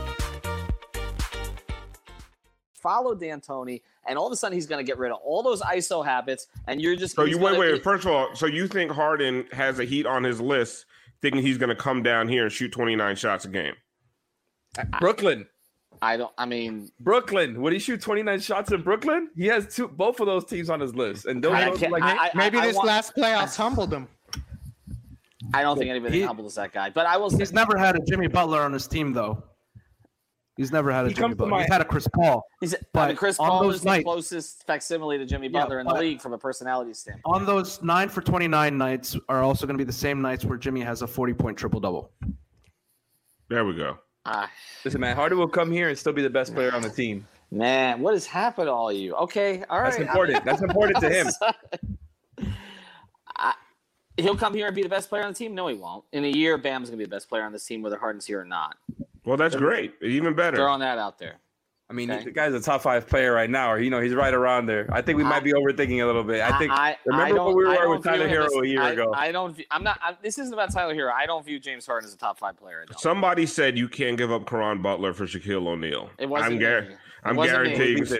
[2.81, 5.61] Followed D'Antoni, and all of a sudden he's going to get rid of all those
[5.61, 7.83] ISO habits, and you're just So you wait, gonna- wait.
[7.83, 10.85] First of all, so you think Harden has a heat on his list,
[11.21, 13.75] thinking he's going to come down here and shoot 29 shots a game?
[14.99, 15.47] Brooklyn.
[16.01, 16.31] I don't.
[16.37, 17.61] I mean, Brooklyn.
[17.61, 19.29] Would he shoot 29 shots in Brooklyn?
[19.35, 21.25] He has two both of those teams on his list.
[21.27, 23.93] And those I are can't- like I- I- maybe I this want- last playoffs humbled
[23.93, 24.07] him.
[25.53, 26.89] I don't think anybody He- humbles that guy.
[26.89, 27.29] But I will.
[27.29, 29.43] He's never had a Jimmy Butler on his team though.
[30.61, 31.59] He's never had a He Jimmy comes to Butler.
[31.61, 32.45] He's had a Chris Paul.
[32.59, 35.61] He's, I mean, Chris on Paul those is the nights- closest facsimile to Jimmy Yeah,
[35.61, 37.23] Butler in the league from a personality standpoint.
[37.25, 40.45] On those nine for twenty nine nights are also going to be the same nights
[40.45, 42.11] where Jimmy has a forty point triple double.
[43.49, 43.97] There we go.
[44.27, 44.51] Ah,
[44.85, 47.25] listen, man, Harden will come here and still be the best player on the team.
[47.49, 49.15] man, what has happened to all of you?
[49.15, 49.89] Okay, all right.
[49.97, 50.45] That's important.
[50.45, 51.27] That's important to him.
[53.35, 53.53] I,
[54.17, 55.55] he'll come here and be the best player on the team.
[55.55, 56.05] No, he won't.
[56.11, 58.39] In a year, Bam's gonna be the best player on this team, whether Harden's here
[58.39, 58.77] or not.
[59.25, 59.93] Well, that's great.
[60.01, 60.57] Even better.
[60.57, 61.35] Throwing that out there.
[61.89, 62.23] I mean, Okay.
[62.23, 64.87] the guy's a top five player right now, or you know, he's right around there.
[64.93, 66.39] I think we might be overthinking a little bit.
[66.41, 68.91] I think I, remember don't, where we were with Tyler Herro as- a year I,
[68.91, 69.13] ago.
[69.13, 69.61] I don't.
[69.69, 69.99] I'm not.
[70.01, 71.11] I, this isn't about Tyler Herro.
[71.11, 72.85] I don't view James Harden as a top five player.
[72.89, 72.93] I.
[72.97, 76.09] Somebody said you can't give up Caron Butler for Shaquille O'Neal.
[76.17, 76.63] It wasn't I'm, me.
[76.63, 77.69] gar- It I'm wasn't me.
[77.75, 78.19] guaranteeing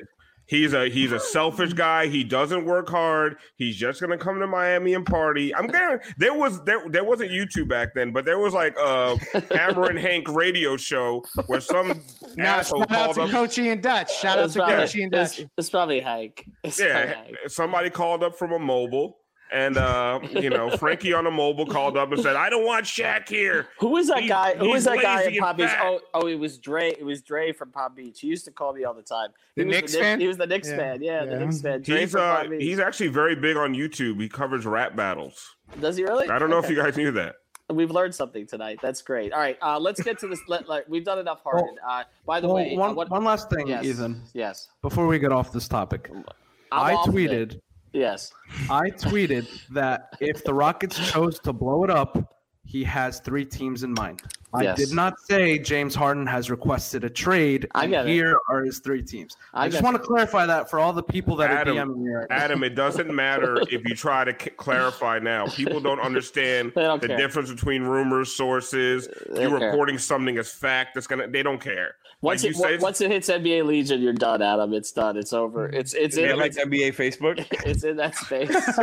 [0.52, 2.06] he's a he's a selfish guy.
[2.08, 3.38] He doesn't work hard.
[3.56, 5.56] He's just gonna come to Miami and party.
[5.56, 9.18] I'm guaranteeing there was there there wasn't YouTube back then, but there was like a
[9.56, 12.02] Hammer and Hank radio show where some
[12.36, 13.30] Now, asshole shout out called to up.
[13.32, 14.14] Coachy and Dutch.
[14.20, 15.42] Shout out to probably, Coachy and Dutch.
[15.58, 16.46] it's probably Hank.
[16.64, 17.38] It's probably Yeah, Hank.
[17.48, 19.18] somebody called up from a mobile.
[19.54, 22.86] And uh, you know, Frankie on a mobile called up and said, "I don't want
[22.86, 24.56] Shaq here." Who is that He's- guy?
[24.56, 25.70] Who is that guy in Palm Beach?
[25.82, 26.90] Oh, oh, it was Dre.
[26.92, 28.22] It was Dre from Palm Beach.
[28.22, 29.32] He used to call me all the time.
[29.56, 30.20] He The was Knicks Knick- fan?
[30.22, 30.78] He was the Knicks Yeah.
[30.78, 31.04] fan.
[31.04, 31.82] Yeah, the Knicks fan.
[31.82, 32.62] Dre He's from uh, Palm Beach.
[32.64, 34.22] he's actually very big on YouTube.
[34.22, 35.56] He covers rap battles.
[35.82, 36.30] Does he really?
[36.30, 37.36] I don't know if you guys knew that.
[37.70, 38.80] We've learned something tonight.
[38.82, 39.34] That's great.
[39.34, 40.40] All right, uh, let's get to this.
[40.48, 41.76] Let, let, we've done enough Harden.
[41.86, 44.70] Uh, by the Well, way, uh, one, what, one last thing, yes, Ethan, Yes.
[44.82, 46.10] before we get off this topic.
[46.12, 46.24] I'm
[46.72, 47.62] I off of it.
[47.94, 48.32] Yes.
[48.70, 53.84] I tweeted that if the Rockets chose to blow it up, he has three teams
[53.84, 54.22] in mind.
[54.54, 54.78] I Yes.
[54.78, 57.68] did not say James Harden has requested a trade.
[57.74, 58.12] I and get it.
[58.12, 59.38] Here are his three teams.
[59.54, 61.86] I I, just get want to clarify that for all the people that Adam, are
[61.86, 62.10] DMing me.
[62.12, 62.36] right now.
[62.36, 65.46] Adam, it doesn't matter if you try to c- clarify now.
[65.48, 67.18] People don't understand don't the care.
[67.18, 69.08] difference between rumors, sources.
[69.30, 70.96] They You don't reporting something as fact.
[70.96, 71.28] That's gonna.
[71.28, 71.96] They don't care.
[72.22, 74.74] Once Like it you say- once it hits NBA Legion, you're done, Adam.
[74.74, 75.18] It's done.
[75.18, 75.70] It's over.
[75.70, 77.46] It's it's in that like it's, NBA Facebook?
[77.66, 78.50] it's in that space.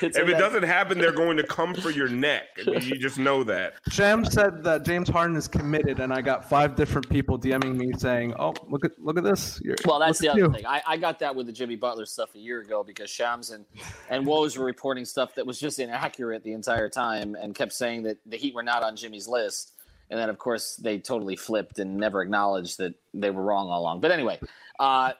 [0.00, 2.44] If it that- doesn't happen, they're going to come for your neck.
[2.66, 3.74] I mean, you just know that.
[3.90, 7.92] Sham said that James Harden is committed, and I got five different people DMing me
[7.96, 10.66] saying, "Oh, look at look at this." You're, Well, that's the other you." thing.
[10.66, 13.64] I, I got that with the Jimmy Butler stuff a year ago because Shams and,
[14.08, 18.02] and Woj were reporting stuff that was just inaccurate the entire time and kept saying
[18.04, 19.74] that the Heat were not on Jimmy's list.
[20.10, 23.82] And then, of course, they totally flipped and never acknowledged that they were wrong all
[23.82, 24.00] along.
[24.00, 24.40] But anyway,
[24.80, 25.12] uh,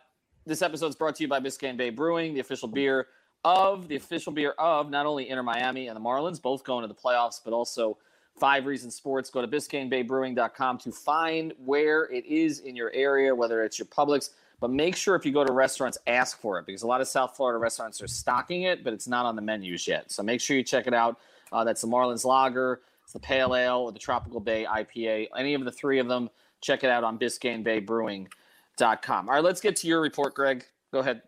[0.47, 3.09] this episode is brought to you by Biscayne Bay Brewing, the official beer
[3.45, 6.89] of the official beer of not only Inter Miami and the Marlins, both going to
[6.89, 7.99] the playoffs, but also
[8.39, 9.31] Five Reasons Sports.
[9.31, 14.31] Go to BiscayneBayBrewing.com to find where it is in your area, whether it's your Publix.
[14.61, 17.09] But make sure if you go to restaurants, ask for it because a lot of
[17.09, 20.11] South Florida restaurants are stocking it, but it's not on the menus yet.
[20.11, 21.21] So make sure you check it out.
[21.53, 25.29] Uh, that's the Marlins Lager, it's the Pale Ale, or the Tropical Bay IPA.
[25.37, 26.29] Any of the three of them,
[26.61, 29.29] check it out on BiscayneBayBrewing.com.
[29.29, 30.67] All right, let's get to your report, Greg.
[30.93, 31.23] Go ahead.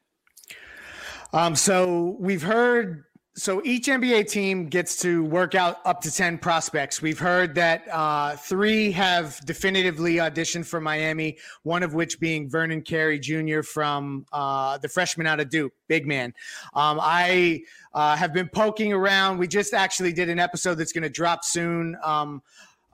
[1.33, 3.05] Um, so we've heard.
[3.40, 7.00] So each NBA team gets to work out up to ten prospects.
[7.00, 11.38] We've heard that uh, three have definitively auditioned for Miami.
[11.62, 13.62] One of which being Vernon Carey Jr.
[13.62, 16.35] from uh, the freshman out of Duke, big man.
[16.74, 17.62] Um, I
[17.94, 19.38] uh, have been poking around.
[19.38, 21.96] We just actually did an episode that's going to drop soon.
[22.05, 22.42] Um,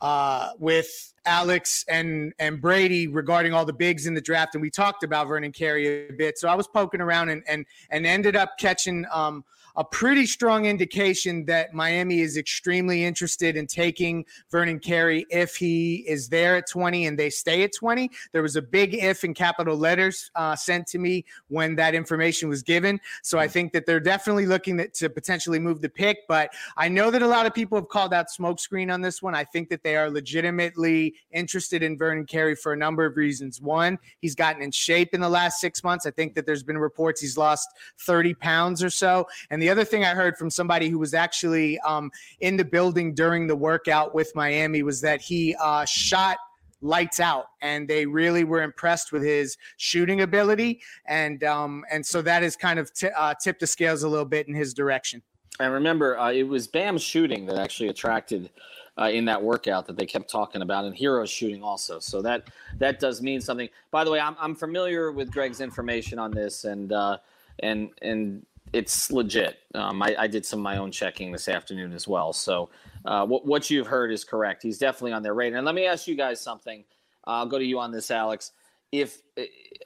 [0.00, 4.70] uh, with Alex and and Brady regarding all the bigs in the draft, and we
[4.70, 6.38] talked about Vernon Carey a bit.
[6.38, 9.42] So I was poking around and and and ended up catching um,
[9.76, 16.04] a pretty strong indication that Miami is extremely interested in taking Vernon Carey if he
[16.08, 18.10] is there at 20 and they stay at 20.
[18.32, 22.48] There was a big if in capital letters uh, sent to me when that information
[22.48, 23.00] was given.
[23.22, 26.18] So I think that they're definitely looking to potentially move the pick.
[26.28, 29.34] But I know that a lot of people have called out smokescreen on this one.
[29.34, 33.60] I think that they are legitimately interested in Vernon Carey for a number of reasons.
[33.60, 36.06] One, he's gotten in shape in the last six months.
[36.06, 37.68] I think that there's been reports he's lost
[38.00, 39.26] 30 pounds or so.
[39.50, 43.14] And the other thing I heard from somebody who was actually um, in the building
[43.14, 46.38] during the workout with Miami was that he uh, shot
[46.82, 52.20] lights out and they really were impressed with his shooting ability and um and so
[52.20, 55.22] that has kind of t- uh, tipped the scales a little bit in his direction
[55.58, 58.50] And remember, uh, it was Bam's shooting that actually attracted
[58.98, 61.98] uh, in that workout that they kept talking about, and Herro's shooting also.
[61.98, 62.48] So that
[62.78, 63.68] that does mean something.
[63.90, 67.18] By the way, I'm, I'm familiar with Greg's information on this, and uh,
[67.60, 69.58] and and it's legit.
[69.74, 72.32] Um, I, I did some of my own checking this afternoon as well.
[72.32, 72.70] So
[73.04, 74.62] uh, what what you've heard is correct.
[74.62, 75.58] He's definitely on their radar.
[75.58, 76.84] And let me ask you guys something.
[77.26, 78.52] Uh, I'll go to you on this, Alex.
[78.92, 79.42] If uh,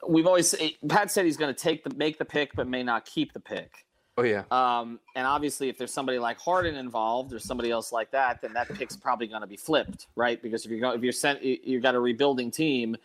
[0.07, 0.55] we've always
[0.87, 3.39] Pat said he's going to take the make the pick, but may not keep the
[3.39, 3.85] pick.
[4.17, 4.43] Oh yeah.
[4.51, 8.53] Um, and obviously, if there's somebody like Harden involved or somebody else like that, then
[8.53, 10.41] that pick's probably going to be flipped, right?
[10.41, 12.97] Because if you're go, if you're sent, you've got a rebuilding team,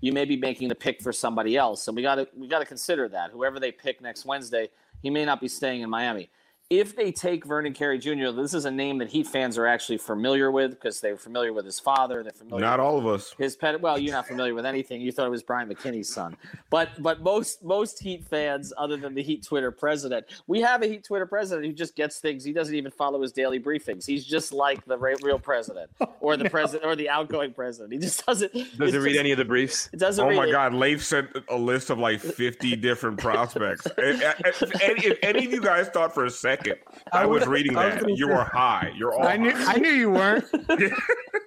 [0.00, 1.82] you may be making the pick for somebody else.
[1.82, 3.30] So we got to we got to consider that.
[3.30, 4.70] Whoever they pick next Wednesday,
[5.04, 6.30] he may not be staying in Miami.
[6.70, 9.98] If they take Vernon Carey Jr., this is a name that Heat fans are actually
[9.98, 12.22] familiar with because they're familiar with his father.
[12.22, 12.64] They're familiar.
[12.64, 13.34] Not all of us.
[13.36, 13.78] His pet.
[13.82, 15.02] Well, you're not familiar with anything.
[15.02, 16.38] You thought it was Bryant McKinnie's son,
[16.70, 20.86] but but most most Heat fans, other than the Heat Twitter president, we have a
[20.86, 22.42] Heat Twitter president who just gets things.
[22.42, 24.06] He doesn't even follow his daily briefings.
[24.06, 27.92] He's just like the real president or the president or the outgoing president.
[27.92, 29.90] He just doesn't Doesn't read just, any of the briefs.
[29.92, 30.24] It doesn't.
[30.24, 30.52] Oh my it.
[30.52, 33.86] God, Leif sent a list of like 50 different prospects.
[33.98, 36.63] if, if any, if any of you guys thought for a second
[37.12, 38.92] I was reading I was that, gonna you were high.
[38.96, 39.74] You're all I knew high.
[39.74, 40.44] I knew you weren't.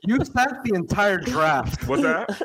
[0.03, 1.85] You sent the entire draft.
[1.85, 2.41] What's that?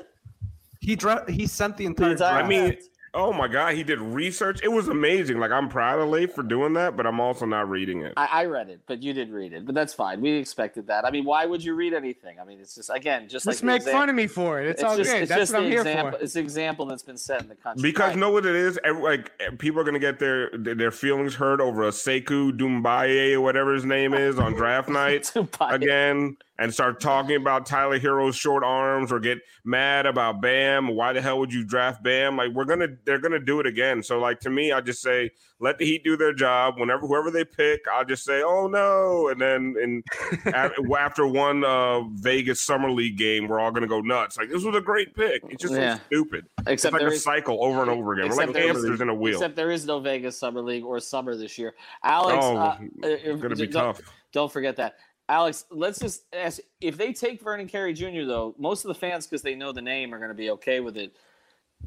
[0.80, 2.44] He dra- he sent the entire, entire draft.
[2.44, 2.76] I mean,
[3.14, 4.61] oh my God, he did research.
[4.62, 5.38] It was amazing.
[5.38, 8.14] Like, I'm proud of Leif for doing that, but I'm also not reading it.
[8.16, 9.66] I, I read it, but you didn't read it.
[9.66, 10.20] But that's fine.
[10.20, 11.05] We expected that.
[11.05, 12.38] I mean, why would you read anything?
[12.40, 14.61] I mean, it's just again, just like Just the make exam- fun of me for
[14.61, 14.68] it.
[14.68, 15.22] It's, all just, good.
[15.22, 16.18] It's That's just what I'm the here example.
[16.18, 16.25] for.
[16.25, 17.83] It's an example that's been set in the country.
[17.83, 18.18] Because Right.
[18.18, 18.79] know what it is?
[19.01, 23.75] Like people are gonna get their their feelings hurt over a Sekou Doumbouya or whatever
[23.75, 29.11] his name is on draft night again, and start talking about Tyler Herro's short arms
[29.11, 30.94] or get mad about Bam.
[30.94, 32.37] Why the hell would you draft Bam?
[32.37, 34.03] Like we're gonna they're gonna do it again.
[34.03, 36.75] So like to me, I just say let the Heat do their job.
[36.79, 40.55] Whenever whoever they pick, I'll just say oh no, and then and
[40.94, 44.37] after one uh, Vegas summer league game, we're all gonna go nuts.
[44.37, 45.42] Like this was a great pick.
[45.48, 45.98] It's just Yeah.
[46.07, 46.46] stupid.
[46.66, 48.29] Except it's like a is- cycle over and over again.
[48.31, 49.35] We're like there is- hamsters in a wheel.
[49.35, 51.75] Except there is no Vegas Summer League or summer this year.
[52.05, 54.01] Alex, oh, uh, it's uh, gonna be don't- tough.
[54.33, 54.94] Don't forget that.
[55.32, 58.26] Alex, let's just ask if they take Vernon Carey Jr.
[58.26, 60.80] though, most of the fans because they know the name are going to be okay
[60.80, 61.16] with it.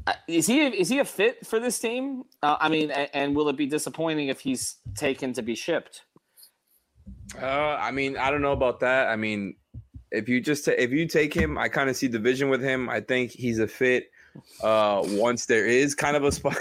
[0.04, 2.24] Uh, he is he a fit for this team?
[2.42, 6.02] Uh, I mean, and, and will it be disappointing if he's taken to be shipped?
[7.40, 9.06] Uh, I mean, I don't know about that.
[9.06, 9.54] I mean,
[10.10, 12.88] if you just if you take him, I kind of see the vision with him.
[12.88, 14.10] I think he's a fit.
[14.62, 16.56] Uh, once there is kind of a spot.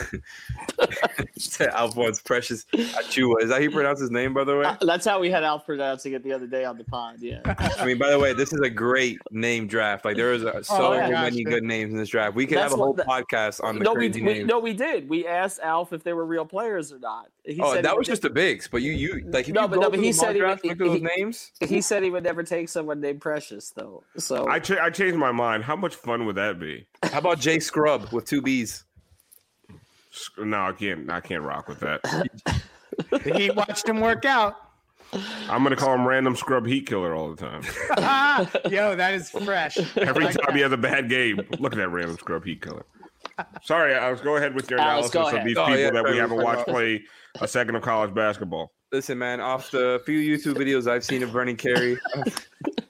[1.73, 3.41] Alphonse Precious Achiuwa.
[3.41, 4.65] Is that how you pronounce his name, by the way?
[4.65, 7.17] Uh, that's how we had Alf pronouncing it the other day on the pod.
[7.19, 7.39] Yeah.
[7.77, 10.05] I mean, by the way, this is a great name draft.
[10.05, 11.09] Like there is a, so Oh, yeah.
[11.09, 12.35] many Gosh, good names in this draft.
[12.35, 14.47] We could That's have a whole what- podcast on the no, crazy we names.
[14.47, 15.07] no we did.
[15.09, 17.29] We asked Alf if they were real players or not.
[17.47, 19.53] He oh, said that he was would- just the bigs, but you you like if
[19.53, 21.51] No, you but no, but he said mock he draft, would- look those he- names.
[21.59, 24.03] He said he would never take someone named Precious though.
[24.17, 25.63] So I cha- I changed my mind.
[25.63, 26.87] How much fun would that be?
[27.03, 28.83] How about Jay Scrubb with two B's?
[30.37, 31.11] No, I can't.
[31.11, 32.01] I can't rock with that.
[33.35, 34.55] he watched him work out.
[35.49, 37.61] I'm gonna call him random scrub heat killer all the time.
[38.71, 39.77] Yo, that is fresh.
[39.97, 42.85] Every Like time he has a bad game, look at that random scrub heat killer.
[43.63, 45.91] Sorry, I was Go ahead with your Alex, analysis go of these Oh, people yeah,
[45.91, 47.03] that we haven't watched play
[47.41, 48.71] a second of college basketball.
[48.91, 51.97] Listen, man, off the few YouTube videos I've seen of Vernon Carey,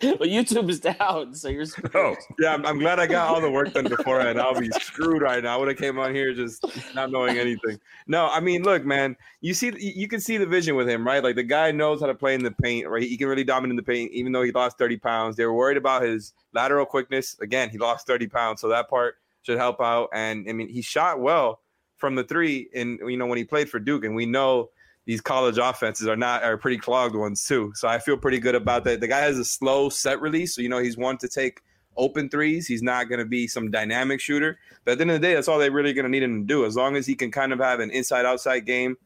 [0.03, 1.95] well, YouTube is down, so you're screwed.
[1.95, 4.39] Oh, yeah, I'm, I'm glad I got all the work done beforehand.
[4.39, 5.55] I'll be screwed right now.
[5.55, 7.79] I would have came on here just not knowing anything.
[8.07, 11.07] No, I mean, look, man, you see, you you can see the vision with him,
[11.07, 11.23] right?
[11.23, 13.01] Like the guy knows how to play in the paint, right?
[13.01, 15.35] He can really dominate in the paint, even though he lost 30 pounds.
[15.37, 17.35] They were worried about his lateral quickness.
[17.41, 20.09] Again, he lost 30 pounds, so that part should help out.
[20.13, 21.61] And I mean, he shot well
[21.97, 24.69] from the three, and you know when he played for Duke, and we know
[25.05, 27.71] these college offenses are not are pretty clogged ones too.
[27.75, 28.99] So I feel pretty good about that.
[28.99, 31.61] The guy has a slow set release, so you know he's one to take
[31.97, 32.67] open threes.
[32.67, 34.59] He's not going to be some dynamic shooter.
[34.83, 36.41] But at the end of the day, that's all they're really going to need him
[36.41, 36.65] to do.
[36.65, 38.97] As long as he can kind of have an inside outside game.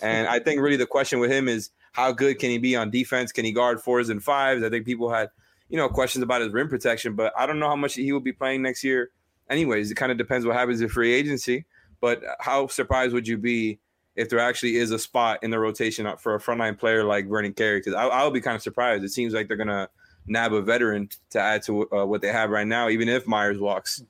[0.00, 2.90] And I think really the question with him is how good can he be on
[2.90, 3.32] defense?
[3.32, 4.62] Can he guard fours and fives?
[4.62, 5.30] I think people had,
[5.68, 8.20] you know, questions about his rim protection, but I don't know how much he will
[8.20, 9.10] be playing next year.
[9.50, 11.64] Anyways, it kind of depends what happens in free agency.
[12.00, 13.78] But how surprised would you be
[14.16, 17.52] if there actually is a spot in the rotation for a frontline player like Vernon
[17.52, 17.80] Carey?
[17.80, 19.04] Because I, I'll be kind of surprised.
[19.04, 19.88] It seems like they're gonna
[20.26, 23.58] nab a veteran to add to uh, what they have right now, even if Myers
[23.58, 24.02] walks.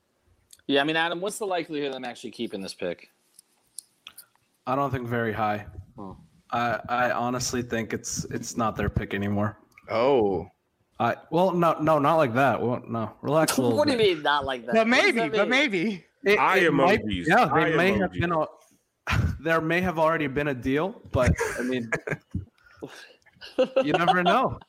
[0.67, 3.11] Yeah, I mean, Adam, what's the likelihood of them actually keeping this pick?
[4.67, 5.67] I don't think very high.
[5.99, 6.17] Oh.
[6.51, 9.59] I I honestly think it's it's not their pick anymore.
[9.91, 10.51] Oh,
[11.01, 12.61] I well no no not like that.
[12.61, 13.79] Well no relax a little.
[13.79, 14.75] what do you mean, not like that?
[14.75, 16.05] But maybe, that but maybe.
[16.25, 17.25] It- I it might- emojis.
[17.27, 18.21] Yeah, I they may have emojis.
[18.21, 18.47] been a.
[19.41, 21.91] There may have already been a deal, but I mean,
[23.85, 24.59] you never know.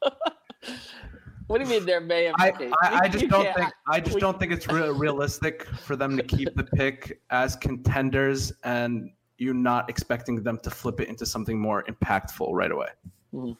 [1.47, 2.35] What do you mean there may have?
[2.37, 2.49] I,
[2.83, 5.95] I, I just don't can't- think I just we- don't think it's re- realistic for
[5.95, 9.09] them to keep the pick as contenders and
[9.39, 12.89] you're not expecting them to flip it into something more impactful right away.
[13.33, 13.57] Mhm.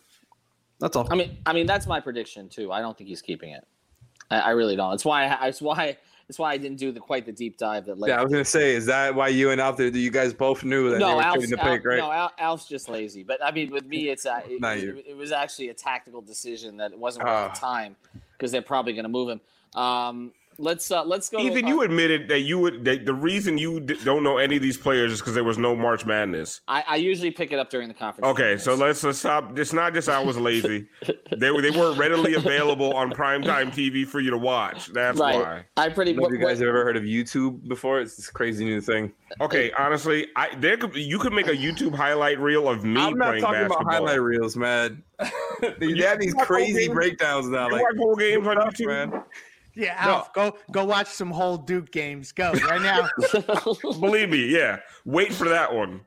[0.79, 1.07] That's all.
[1.09, 2.71] I mean, I mean that's my prediction too.
[2.71, 3.65] I don't think he's keeping it.
[4.29, 4.93] I, I really don't.
[4.93, 5.25] It's why.
[5.25, 5.97] I, it's why.
[6.29, 7.97] It's why I didn't do the quite the deep dive that.
[8.07, 8.19] yeah.
[8.19, 9.87] I was gonna say, is that why you and out there?
[9.87, 11.97] You guys both knew that they no, were Alf's, the pick, right?
[11.97, 13.23] no, Al, Alf's just lazy.
[13.23, 16.77] But I mean, with me, it's uh, it, it, it was actually a tactical decision
[16.77, 17.47] that it wasn't worth Ah.
[17.51, 17.95] the time
[18.33, 19.41] because they're probably going to move him.
[19.73, 21.39] Um, let's uh, let's go.
[21.39, 24.57] Ethan, to, you admitted that you would that the reason you d- don't know any
[24.57, 26.61] of these players is because there was no March Madness.
[26.67, 28.27] I, I usually pick it up during the conference.
[28.27, 29.57] Okay, so let's, let's stop.
[29.57, 30.87] It's not just I was lazy.
[31.37, 34.87] they were they weren't readily available on primetime TV for you to watch.
[34.87, 35.35] That's right.
[35.35, 35.65] why.
[35.77, 36.13] I pretty.
[36.13, 38.01] Have you guys have ever heard of YouTube before?
[38.01, 39.11] It's this crazy new thing.
[39.41, 43.17] Okay, honestly, I there could you could make a YouTube highlight reel of me I'm
[43.17, 43.81] not playing talking basketball.
[43.81, 45.03] about highlight reels, man.
[45.79, 47.67] they they have these crazy breakdowns now.
[47.67, 48.87] You Like watch whole games on YouTube?
[48.87, 49.23] man.
[49.75, 52.31] Yeah, Alf, go go watch some whole Duke games.
[52.31, 53.07] Go right now.
[53.99, 54.79] Believe me, yeah.
[55.05, 56.01] Wait for that one.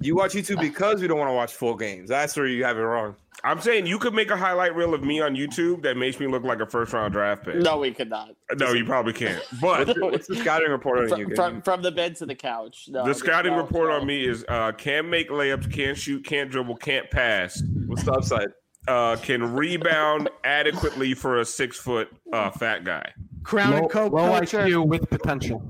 [0.00, 2.08] You watch YouTube because we don't want to watch full games.
[2.08, 3.16] That's where you have it wrong.
[3.44, 6.26] I'm saying you could make a highlight reel of me on YouTube that makes me
[6.26, 7.56] look like a first round draft pick.
[7.56, 8.34] No, we could not.
[8.56, 9.42] No, you probably can't.
[9.60, 11.26] But What's the scouting report on you?
[11.26, 12.88] From, from, from the bed to the couch.
[12.88, 13.96] No, the scouting no, report no.
[13.96, 18.12] on me is uh, can't make layups, can't shoot, can't dribble, can't pass, What's the
[18.12, 18.48] upside?
[18.88, 23.12] Uh, can rebound adequately for a six foot uh, fat guy.
[23.42, 24.58] Crown Low, and Coke low culture.
[24.66, 25.62] IQ with potential.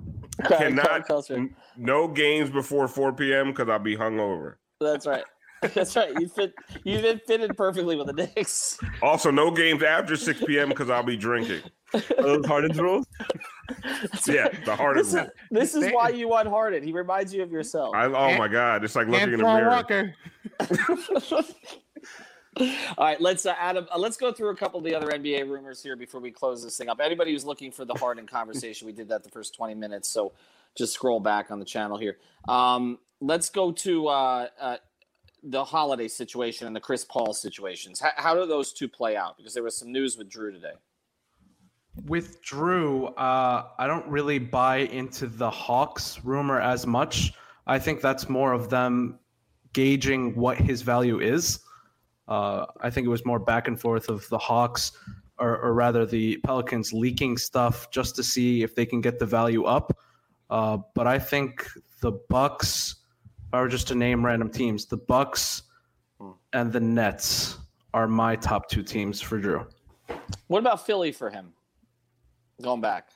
[0.48, 3.48] Cannot n- no games before 4 p.m.
[3.48, 4.54] because I'll be hungover.
[4.80, 5.24] That's right.
[5.74, 6.12] That's right.
[6.20, 6.54] You fit.
[6.84, 8.78] You fit fitted perfectly with the Knicks.
[9.02, 10.68] Also, no games after 6 p.m.
[10.68, 11.62] because I'll be drinking.
[11.94, 13.06] Are those Harden's rules?
[14.26, 16.82] Yeah, the hardest This is this is why you want Harden.
[16.82, 17.94] He reminds you of yourself.
[17.94, 19.70] I, oh my God, it's like looking in a mirror.
[19.70, 20.14] Walker.
[22.58, 22.66] All
[22.98, 23.86] right, let's uh, Adam.
[23.92, 26.62] Uh, let's go through a couple of the other NBA rumors here before we close
[26.62, 27.00] this thing up.
[27.02, 30.08] Anybody who's looking for the Harden conversation, we did that the first twenty minutes.
[30.08, 30.32] So
[30.76, 32.16] just scroll back on the channel here.
[32.48, 34.76] Um, let's go to uh, uh,
[35.42, 38.00] the Holiday situation and the Chris Paul situations.
[38.00, 39.36] How, how do those two play out?
[39.36, 40.74] Because there was some news with Jrue today.
[42.04, 47.32] With Jrue, uh, I don't really buy into the Hawks rumor as much.
[47.66, 49.18] I think that's more of them
[49.72, 51.60] gauging what his value is.
[52.28, 54.92] Uh, I think it was more back and forth of the Hawks,
[55.38, 59.26] or, or rather the Pelicans leaking stuff just to see if they can get the
[59.26, 59.96] value up.
[60.50, 61.66] Uh, but I think
[62.00, 62.96] the Bucks,
[63.46, 65.62] if I were just to name random teams, the Bucks
[66.52, 67.58] and the Nets
[67.94, 69.66] are my top two teams for Jrue.
[70.48, 71.52] What about Philly for him?
[72.62, 73.10] Going back,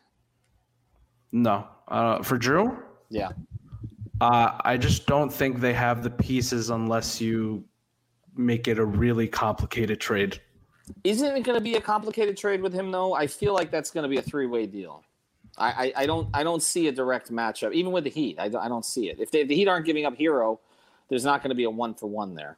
[1.32, 3.30] No, uh, for Jrue, yeah.
[4.20, 7.64] uh, I just don't think they have the pieces unless you
[8.40, 10.40] make it a really complicated trade.
[11.04, 13.14] Isn't it going to be a complicated trade with him though?
[13.14, 15.04] I feel like that's going to be a three-way deal.
[15.56, 18.38] I, I, I don't I don't see a direct matchup even with the Heat.
[18.38, 19.20] I, don't- I don't see it.
[19.20, 20.58] If, they, if the Heat aren't giving up Herro,
[21.08, 22.56] there's not going to be a one for one there.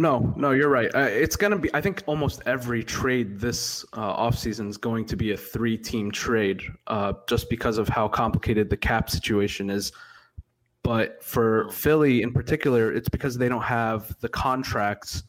[0.00, 0.94] No, no, you're right.
[0.94, 5.06] Uh, it's going to be, I think almost every trade this uh, offseason is going
[5.06, 9.70] to be a three team trade uh, just because of how complicated the cap situation
[9.70, 9.90] is.
[10.88, 11.70] But for oh.
[11.70, 15.22] Philly in particular, it's because they don't have the contracts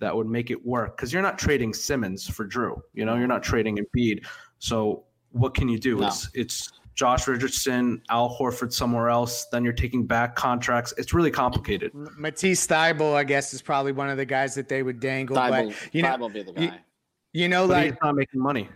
[0.00, 0.96] that would make it work.
[0.96, 2.80] Because you're not trading Simmons for Jrue.
[2.94, 4.24] You know, you're not trading Embiid.
[4.60, 5.98] So what can you do?
[5.98, 6.06] No.
[6.06, 9.44] It's it's Josh Richardson, Al Horford somewhere else.
[9.52, 10.94] Then you're taking back contracts.
[10.96, 11.90] It's really complicated.
[12.16, 15.36] Matisse Thybulle, I guess, is probably one of the guys that they would dangle.
[15.36, 16.80] Thybulle, but you know, will be the you- guy.
[17.34, 18.70] you know, But like he's not making money.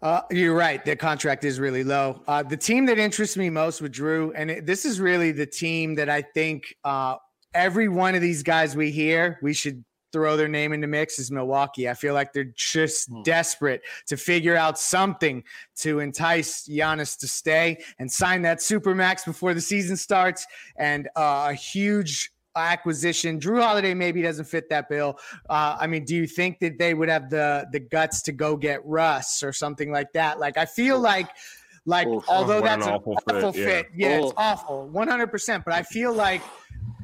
[0.00, 0.84] Uh, you're right.
[0.84, 2.22] The contract is really low.
[2.28, 5.46] Uh, the team that interests me most with Jrue, and it, this is really the
[5.46, 7.16] team that I think uh,
[7.52, 11.18] every one of these guys we hear, we should throw their name in the mix
[11.18, 11.88] is Milwaukee.
[11.88, 13.22] I feel like they're just Hmm.
[13.24, 15.42] desperate to figure out something
[15.80, 20.46] to entice Giannis to stay and sign that super max before the season starts,
[20.76, 23.40] and uh, a huge acquisition.
[23.40, 25.18] Jrue Holiday maybe doesn't fit that bill.
[25.48, 28.56] Uh, I mean, do you think that they would have the the guts to go
[28.56, 30.38] get Russ or something like that?
[30.38, 31.28] Like, I feel like,
[31.86, 32.24] like Oof.
[32.28, 34.08] although What an that's an awful awful, fit, fit, yeah.
[34.08, 35.64] yeah, it's awful, one hundred percent.
[35.64, 36.42] But I feel like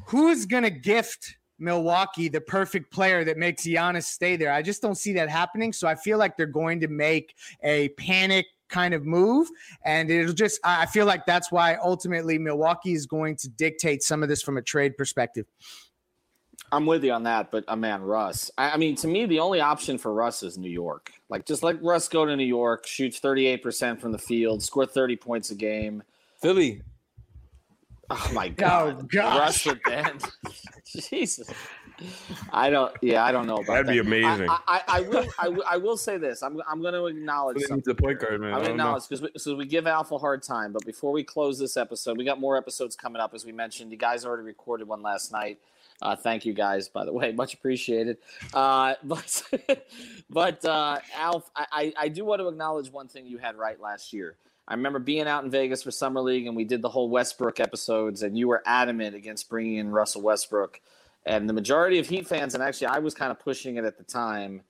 [0.05, 4.51] who's gonna gift Milwaukee the perfect player that makes Giannis stay there?
[4.51, 5.71] I just don't see that happening.
[5.71, 7.33] So I feel like they're going to make
[7.63, 8.45] a panic
[8.75, 9.47] kind of move
[9.85, 14.03] and it'll just i I feel like that's why ultimately milwaukee is going to dictate
[14.03, 15.45] some of this from a trade perspective
[16.71, 18.49] I'm with you on that, but uh, man, Russ.
[18.57, 21.11] I, I mean, to me, the only option for Russ is New York.
[21.29, 25.15] Like, just let Russ go to New York, shoots 38% from the field, score 30
[25.15, 26.03] points a game.
[26.41, 26.81] Philly.
[28.09, 29.39] Oh my god, gosh.
[29.39, 30.19] Russ with Ben.
[30.85, 31.49] Jesus.
[32.53, 32.95] I don't.
[33.01, 34.49] Yeah, I don't know about That'd be amazing.
[34.49, 35.25] I, I, I will.
[35.39, 36.43] I, will- I will say this.
[36.43, 36.61] I'm.
[36.67, 38.53] I'm going to acknowledge needs point guard, man.
[38.53, 40.71] I'm going to acknowledge because we, so we give Alf a hard time.
[40.73, 43.33] But before we close this episode, we got more episodes coming up.
[43.33, 45.59] As we mentioned, you guys already recorded one last night.
[46.01, 48.17] Uh, thank you guys, by the way, much appreciated.
[48.53, 49.43] Uh, but
[50.29, 53.79] but uh, Alf, I, I, I do want to acknowledge one thing you had right
[53.79, 54.35] last year.
[54.67, 57.59] I remember being out in Vegas for Summer League, and we did the whole Westbrook
[57.59, 60.81] episodes, and you were adamant against bringing in Russell Westbrook.
[61.25, 63.97] And the majority of Heat fans, and actually I was kind of pushing it at
[63.97, 64.61] the time,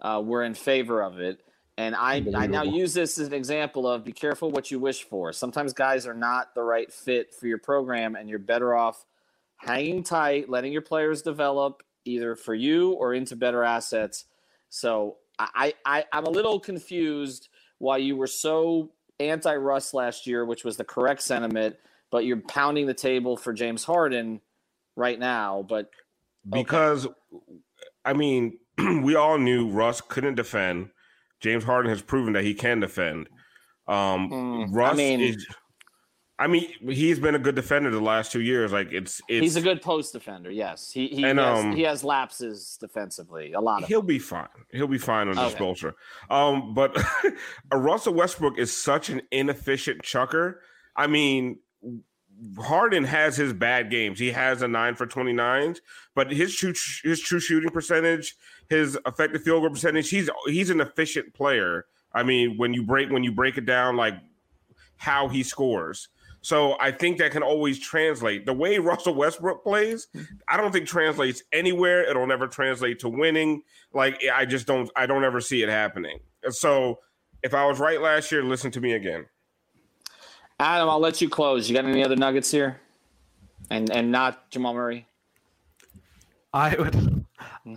[0.00, 1.40] uh, were in favor of it.
[1.78, 5.04] And I, I now use this as an example of be careful what you wish
[5.04, 5.32] for.
[5.32, 9.06] Sometimes guys are not the right fit for your program, and you're better off
[9.56, 14.26] hanging tight, letting your players develop either for you or into better assets.
[14.68, 17.48] So I, I I'm a little confused
[17.78, 21.76] why you were so anti Russ last year, which was the correct sentiment,
[22.10, 24.40] but you're pounding the table for James Harden
[24.96, 25.64] right now.
[25.66, 25.90] But
[26.50, 26.62] okay.
[26.62, 27.06] because
[28.04, 28.58] I mean,
[29.02, 30.90] we all knew Russ couldn't defend.
[31.40, 33.28] James Harden has proven that he can defend.
[33.88, 35.46] Um, mm, Russ I mean, is
[36.42, 38.72] I mean, he's been a good defender the last two years.
[38.72, 40.50] Like it's, it's he's a good post defender.
[40.50, 43.52] Yes, he he, and, has, um, he has lapses defensively.
[43.52, 44.08] A lot of he'll them.
[44.08, 44.48] be fine.
[44.72, 45.54] He'll be fine under okay.
[45.54, 45.92] Spoelstra.
[46.30, 47.00] Um, but
[47.72, 50.62] Russell Westbrook is such an inefficient chucker.
[50.96, 51.60] I mean,
[52.58, 54.18] Harden has his bad games.
[54.18, 55.78] He has a nine for 29s,
[56.14, 56.74] but his true
[57.04, 58.36] his true shooting percentage,
[58.68, 61.86] his effective field goal percentage, he's he's an efficient player.
[62.12, 64.14] I mean, when you break when you break it down, like
[64.96, 66.08] how he scores.
[66.42, 68.46] So I think that can always translate.
[68.46, 70.08] The way Russell Westbrook plays,
[70.48, 72.08] I don't think translates anywhere.
[72.08, 73.62] It'll never translate to winning.
[73.92, 76.18] Like I just don't I don't ever see it happening.
[76.50, 76.98] So
[77.42, 79.26] if I was right last year, listen to me again.
[80.60, 81.68] Adam, I'll let you close.
[81.68, 82.80] You got any other nuggets here?
[83.70, 85.06] And and not Jamal Murray?
[86.52, 87.24] I would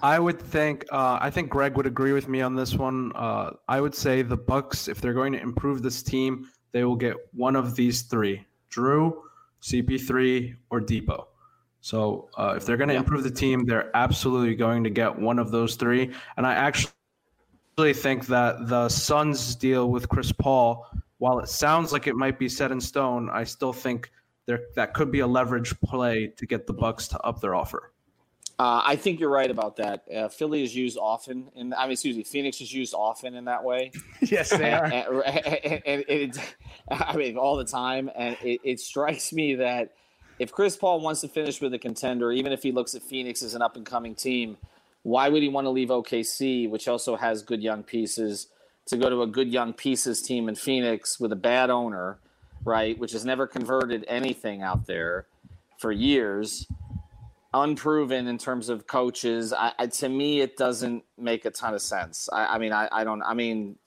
[0.02, 3.12] I would think uh, I think Greg would agree with me on this one.
[3.16, 6.96] Uh, I would say the Bucks, if they're going to improve this team, they will
[6.96, 8.46] get one of these three.
[8.72, 9.16] Jrue,
[9.62, 11.26] CP3, or Dipo.
[11.82, 15.38] So uh, if they're going to improve the team, they're absolutely going to get one
[15.38, 16.12] of those three.
[16.36, 22.08] And I actually think that the Suns deal with Chris Paul, while it sounds like
[22.08, 24.12] it might be set in stone, I still think
[24.46, 27.92] there that could be a leverage play to get the Bucks to up their offer.
[28.58, 30.06] Uh, I think you're right about that.
[30.14, 33.46] Uh, Philly is used often, and I mean, excuse me, Phoenix is used often in
[33.46, 33.92] that way.
[34.22, 34.86] yes, they are.
[34.86, 36.38] And, and, and, it,
[36.90, 38.10] I mean, all the time.
[38.16, 39.92] And it, it, strikes me that
[40.40, 43.44] if Chris Paul wants to finish with a contender, even if he looks at Phoenix
[43.44, 44.56] as an up and coming team,
[45.04, 48.48] why would he want to leave OKC, which also has good young pieces,
[48.88, 52.20] to go to a good young pieces team in Phoenix with a bad owner,
[52.64, 52.98] right?
[52.98, 55.28] Which has never converted anything out there
[55.78, 56.68] for years
[57.56, 59.54] unproven in terms of coaches.
[59.54, 62.30] I, I, to me, it doesn't make a ton of sense.
[62.32, 63.24] I, I mean, I, don't.
[63.24, 63.78] I mean,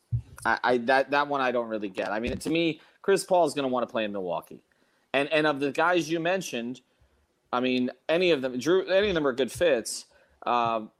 [0.45, 2.11] I, that that one I don't really get.
[2.11, 4.63] I mean, to me, Chris Paul is going to want to play in Milwaukee,
[5.13, 6.81] and and of the guys you mentioned,
[7.53, 10.07] I mean, any of them, Jrue, any of them are good fits.
[10.47, 10.91] Um,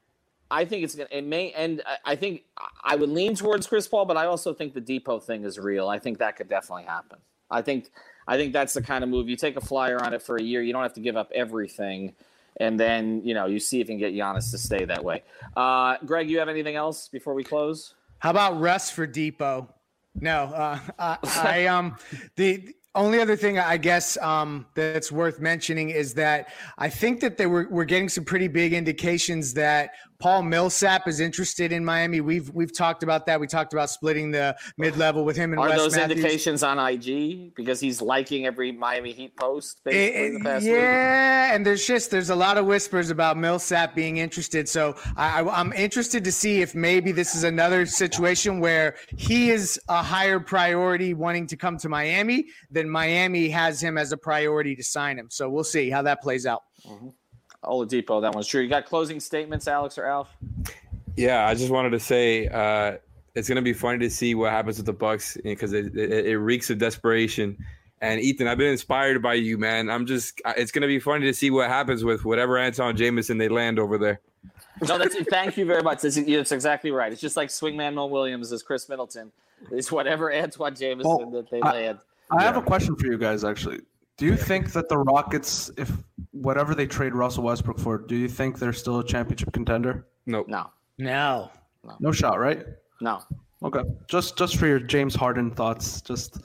[0.51, 1.09] I think it's gonna.
[1.11, 1.83] It may end.
[2.05, 2.45] I think
[2.83, 5.89] I would lean towards Chris Paul, but I also think the Dipo thing is real.
[5.89, 7.19] I think that could definitely happen.
[7.51, 7.91] I think.
[8.27, 10.43] I think that's the kind of move you take a flyer on it for a
[10.43, 10.61] year.
[10.61, 12.15] You don't have to give up everything
[12.59, 15.23] and then you know you see if you can get Giannis to stay that way.
[15.57, 17.95] Uh, Greg, you have anything else before we close?
[18.19, 19.69] How about Russ for Dipo?
[20.21, 21.97] No, uh, I, I um
[22.37, 27.37] the only other thing I guess um, that's worth mentioning is that I think that
[27.37, 29.91] they were we're getting some pretty big indications that
[30.21, 32.21] Paul Millsap is interested in Miami.
[32.21, 33.39] We've we've talked about that.
[33.39, 36.19] We talked about splitting the mid level with him and are those Matthews.
[36.19, 39.81] indications on IG because he's liking every Miami Heat post?
[39.87, 41.55] It, yeah, week.
[41.55, 44.69] and there's just there's a lot of whispers about Millsap being interested.
[44.69, 49.51] So I, I, I'm interested to see if maybe this is another situation where he
[49.51, 54.17] is a higher priority wanting to come to Miami than Miami has him as a
[54.17, 55.29] priority to sign him.
[55.31, 56.65] So we'll see how that plays out.
[56.85, 57.09] Mm-hmm.
[57.65, 58.63] Oladipo, that one's true.
[58.63, 60.29] You got closing statements, Alex or Alf?
[61.17, 62.99] Yeah, I just wanted to say uh,
[63.35, 66.39] it's gonna be funny to see what happens with the Bucks because it, it, it,
[66.39, 67.57] reeks of desperation.
[68.01, 69.91] And Ethan, I've been inspired by you, man.
[69.91, 73.49] I'm just it's gonna be funny to see what happens with whatever Antawn Jamison they
[73.49, 74.21] land over there.
[74.87, 76.03] No, that's thank you very much.
[76.03, 77.11] That's, that's exactly right.
[77.11, 79.33] It's just like Swingman Mo Williams as Khris Middleton.
[79.73, 81.99] It's whatever Antawn Jamison well, that they I, land.
[82.31, 83.81] I have a question for you guys actually.
[84.17, 85.91] Do you think that the Rockets, if
[86.43, 90.07] whatever they trade Russell Westbrook for, do you think they're still a championship contender?
[90.27, 90.49] Nope.
[90.49, 90.71] No.
[90.99, 91.51] No.
[91.85, 91.97] No.
[92.01, 92.67] No shot, right?
[93.01, 93.23] No.
[93.63, 93.81] Okay.
[94.09, 96.41] Just just for your James Harden thoughts, just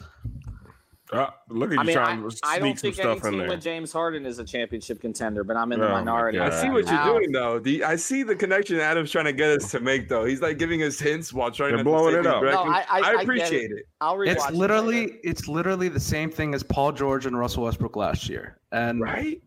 [1.14, 3.48] uh, look at you I mean, trying I, to sneak I don't think any team
[3.48, 6.40] with James Harden is a championship contender, but I'm in the oh minority.
[6.40, 7.60] I see what you're doing though.
[7.60, 10.26] The, I see the connection Adam's trying to get us to make though.
[10.26, 12.42] He's like giving us hints while trying They're to blowing it up.
[12.42, 13.80] No, I, I, I appreciate it.
[13.80, 13.86] it.
[14.02, 17.64] I'll rewatch It's literally it it's literally the same thing as Paul George and Russell
[17.64, 19.42] Westbrook last year, and right.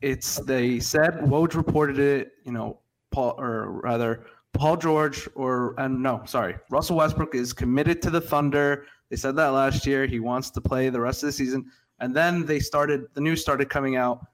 [0.00, 2.32] It's they said Woj reported it.
[2.44, 2.78] You know,
[3.10, 8.20] Paul or rather Paul George or and no, sorry, Russell Westbrook is committed to the
[8.20, 10.06] Thunder they said that last year.
[10.06, 11.70] He wants to play the rest of the season.
[12.00, 14.26] And then they started, the news started coming out.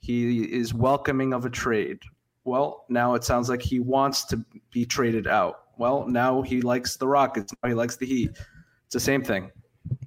[0.00, 2.00] He is welcoming of a trade.
[2.44, 5.64] Well, now it sounds like he wants to be traded out.
[5.78, 7.52] well, now he likes the Rockets.
[7.62, 8.30] Now he likes the Heat.
[8.30, 9.50] It's the same thing.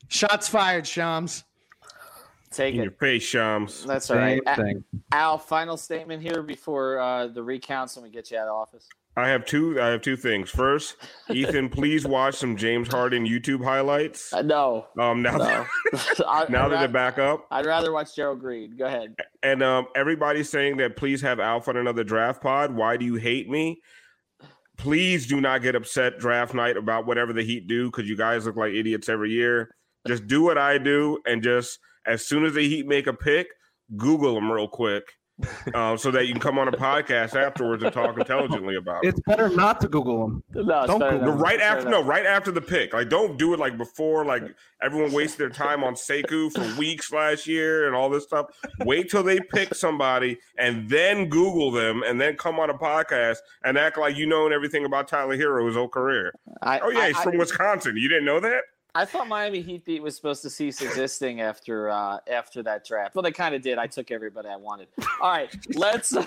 [0.09, 1.45] Shots fired, Shams.
[2.51, 2.83] Take In it.
[2.83, 3.85] your face, Shams.
[3.85, 4.41] That's all right.
[4.45, 4.83] Same A- thing.
[5.13, 8.87] Al, final statement here before uh, the recounts and we get you out of office.
[9.17, 9.81] I have two.
[9.81, 10.49] I have two things.
[10.49, 10.95] First,
[11.29, 14.31] Ethan, please watch some James Harden YouTube highlights.
[14.33, 15.43] Uh, no, Um, now no.
[15.45, 15.67] that
[16.27, 18.75] I, now I'd, that they're back up, I'd rather watch Gerald Green.
[18.77, 19.15] Go ahead.
[19.43, 22.73] and um, everybody's saying that please have Alpha on another draft pod.
[22.73, 23.81] Why do you hate me?
[24.77, 28.45] Please do not get upset draft night about whatever the Heat do because you guys
[28.45, 29.75] look like idiots every year.
[30.07, 33.47] Just do what I do, and just as soon as the Heat make a pick,
[33.97, 35.03] Google them real quick,
[35.73, 39.09] um, so that you can come on a podcast afterwards and talk intelligently about it.
[39.09, 40.43] It's better not to Google them.
[40.53, 42.93] No, it's Don't better go- than- No, right after no, right after the pick.
[42.93, 44.23] Like, don't do it like before.
[44.23, 44.43] Like
[44.83, 48.47] everyone wasted their time on Sekou for weeks last year and all this stuff.
[48.81, 53.37] Wait till they pick somebody and then Google them and then come on a podcast
[53.63, 56.33] and act like you know everything about Tyler Herro his whole career.
[56.61, 57.97] I, Oh yeah, I- he's I- from Wisconsin.
[57.97, 58.61] You didn't know that?
[58.93, 63.15] I thought Miami Heat beat was supposed to cease existing after uh, after that draft.
[63.15, 63.77] Well, they kind of did.
[63.77, 64.89] I took everybody I wanted.
[65.21, 66.13] All right, let's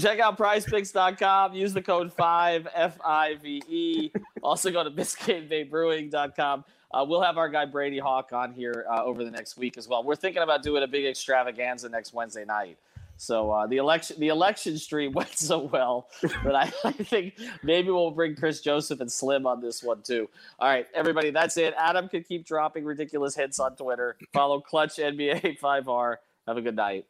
[0.00, 1.54] check out PrizePicks.com.
[1.54, 4.10] Use the code five F I V E.
[4.42, 6.64] Also go to BiscayneBayBrewing.com.
[6.92, 9.86] Uh, we'll have our guy Brady Hawk on here uh, over the next week as
[9.86, 10.02] well.
[10.02, 12.78] We're thinking about doing a big extravaganza next Wednesday night.
[13.16, 16.08] So uh, the election the election stream went so well
[16.44, 20.28] that I, I think maybe we'll bring Chris Joseph and Slim on this one too.
[20.58, 21.74] All right, everybody, that's it.
[21.78, 24.16] Adam could keep dropping ridiculous hints on Twitter.
[24.32, 26.16] Follow Clutch NBA 5R.
[26.46, 27.06] Have a good night.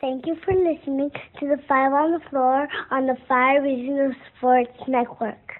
[0.00, 1.10] Thank you for listening
[1.40, 5.59] to the Five on the Floor on the Five Regional Sports Network.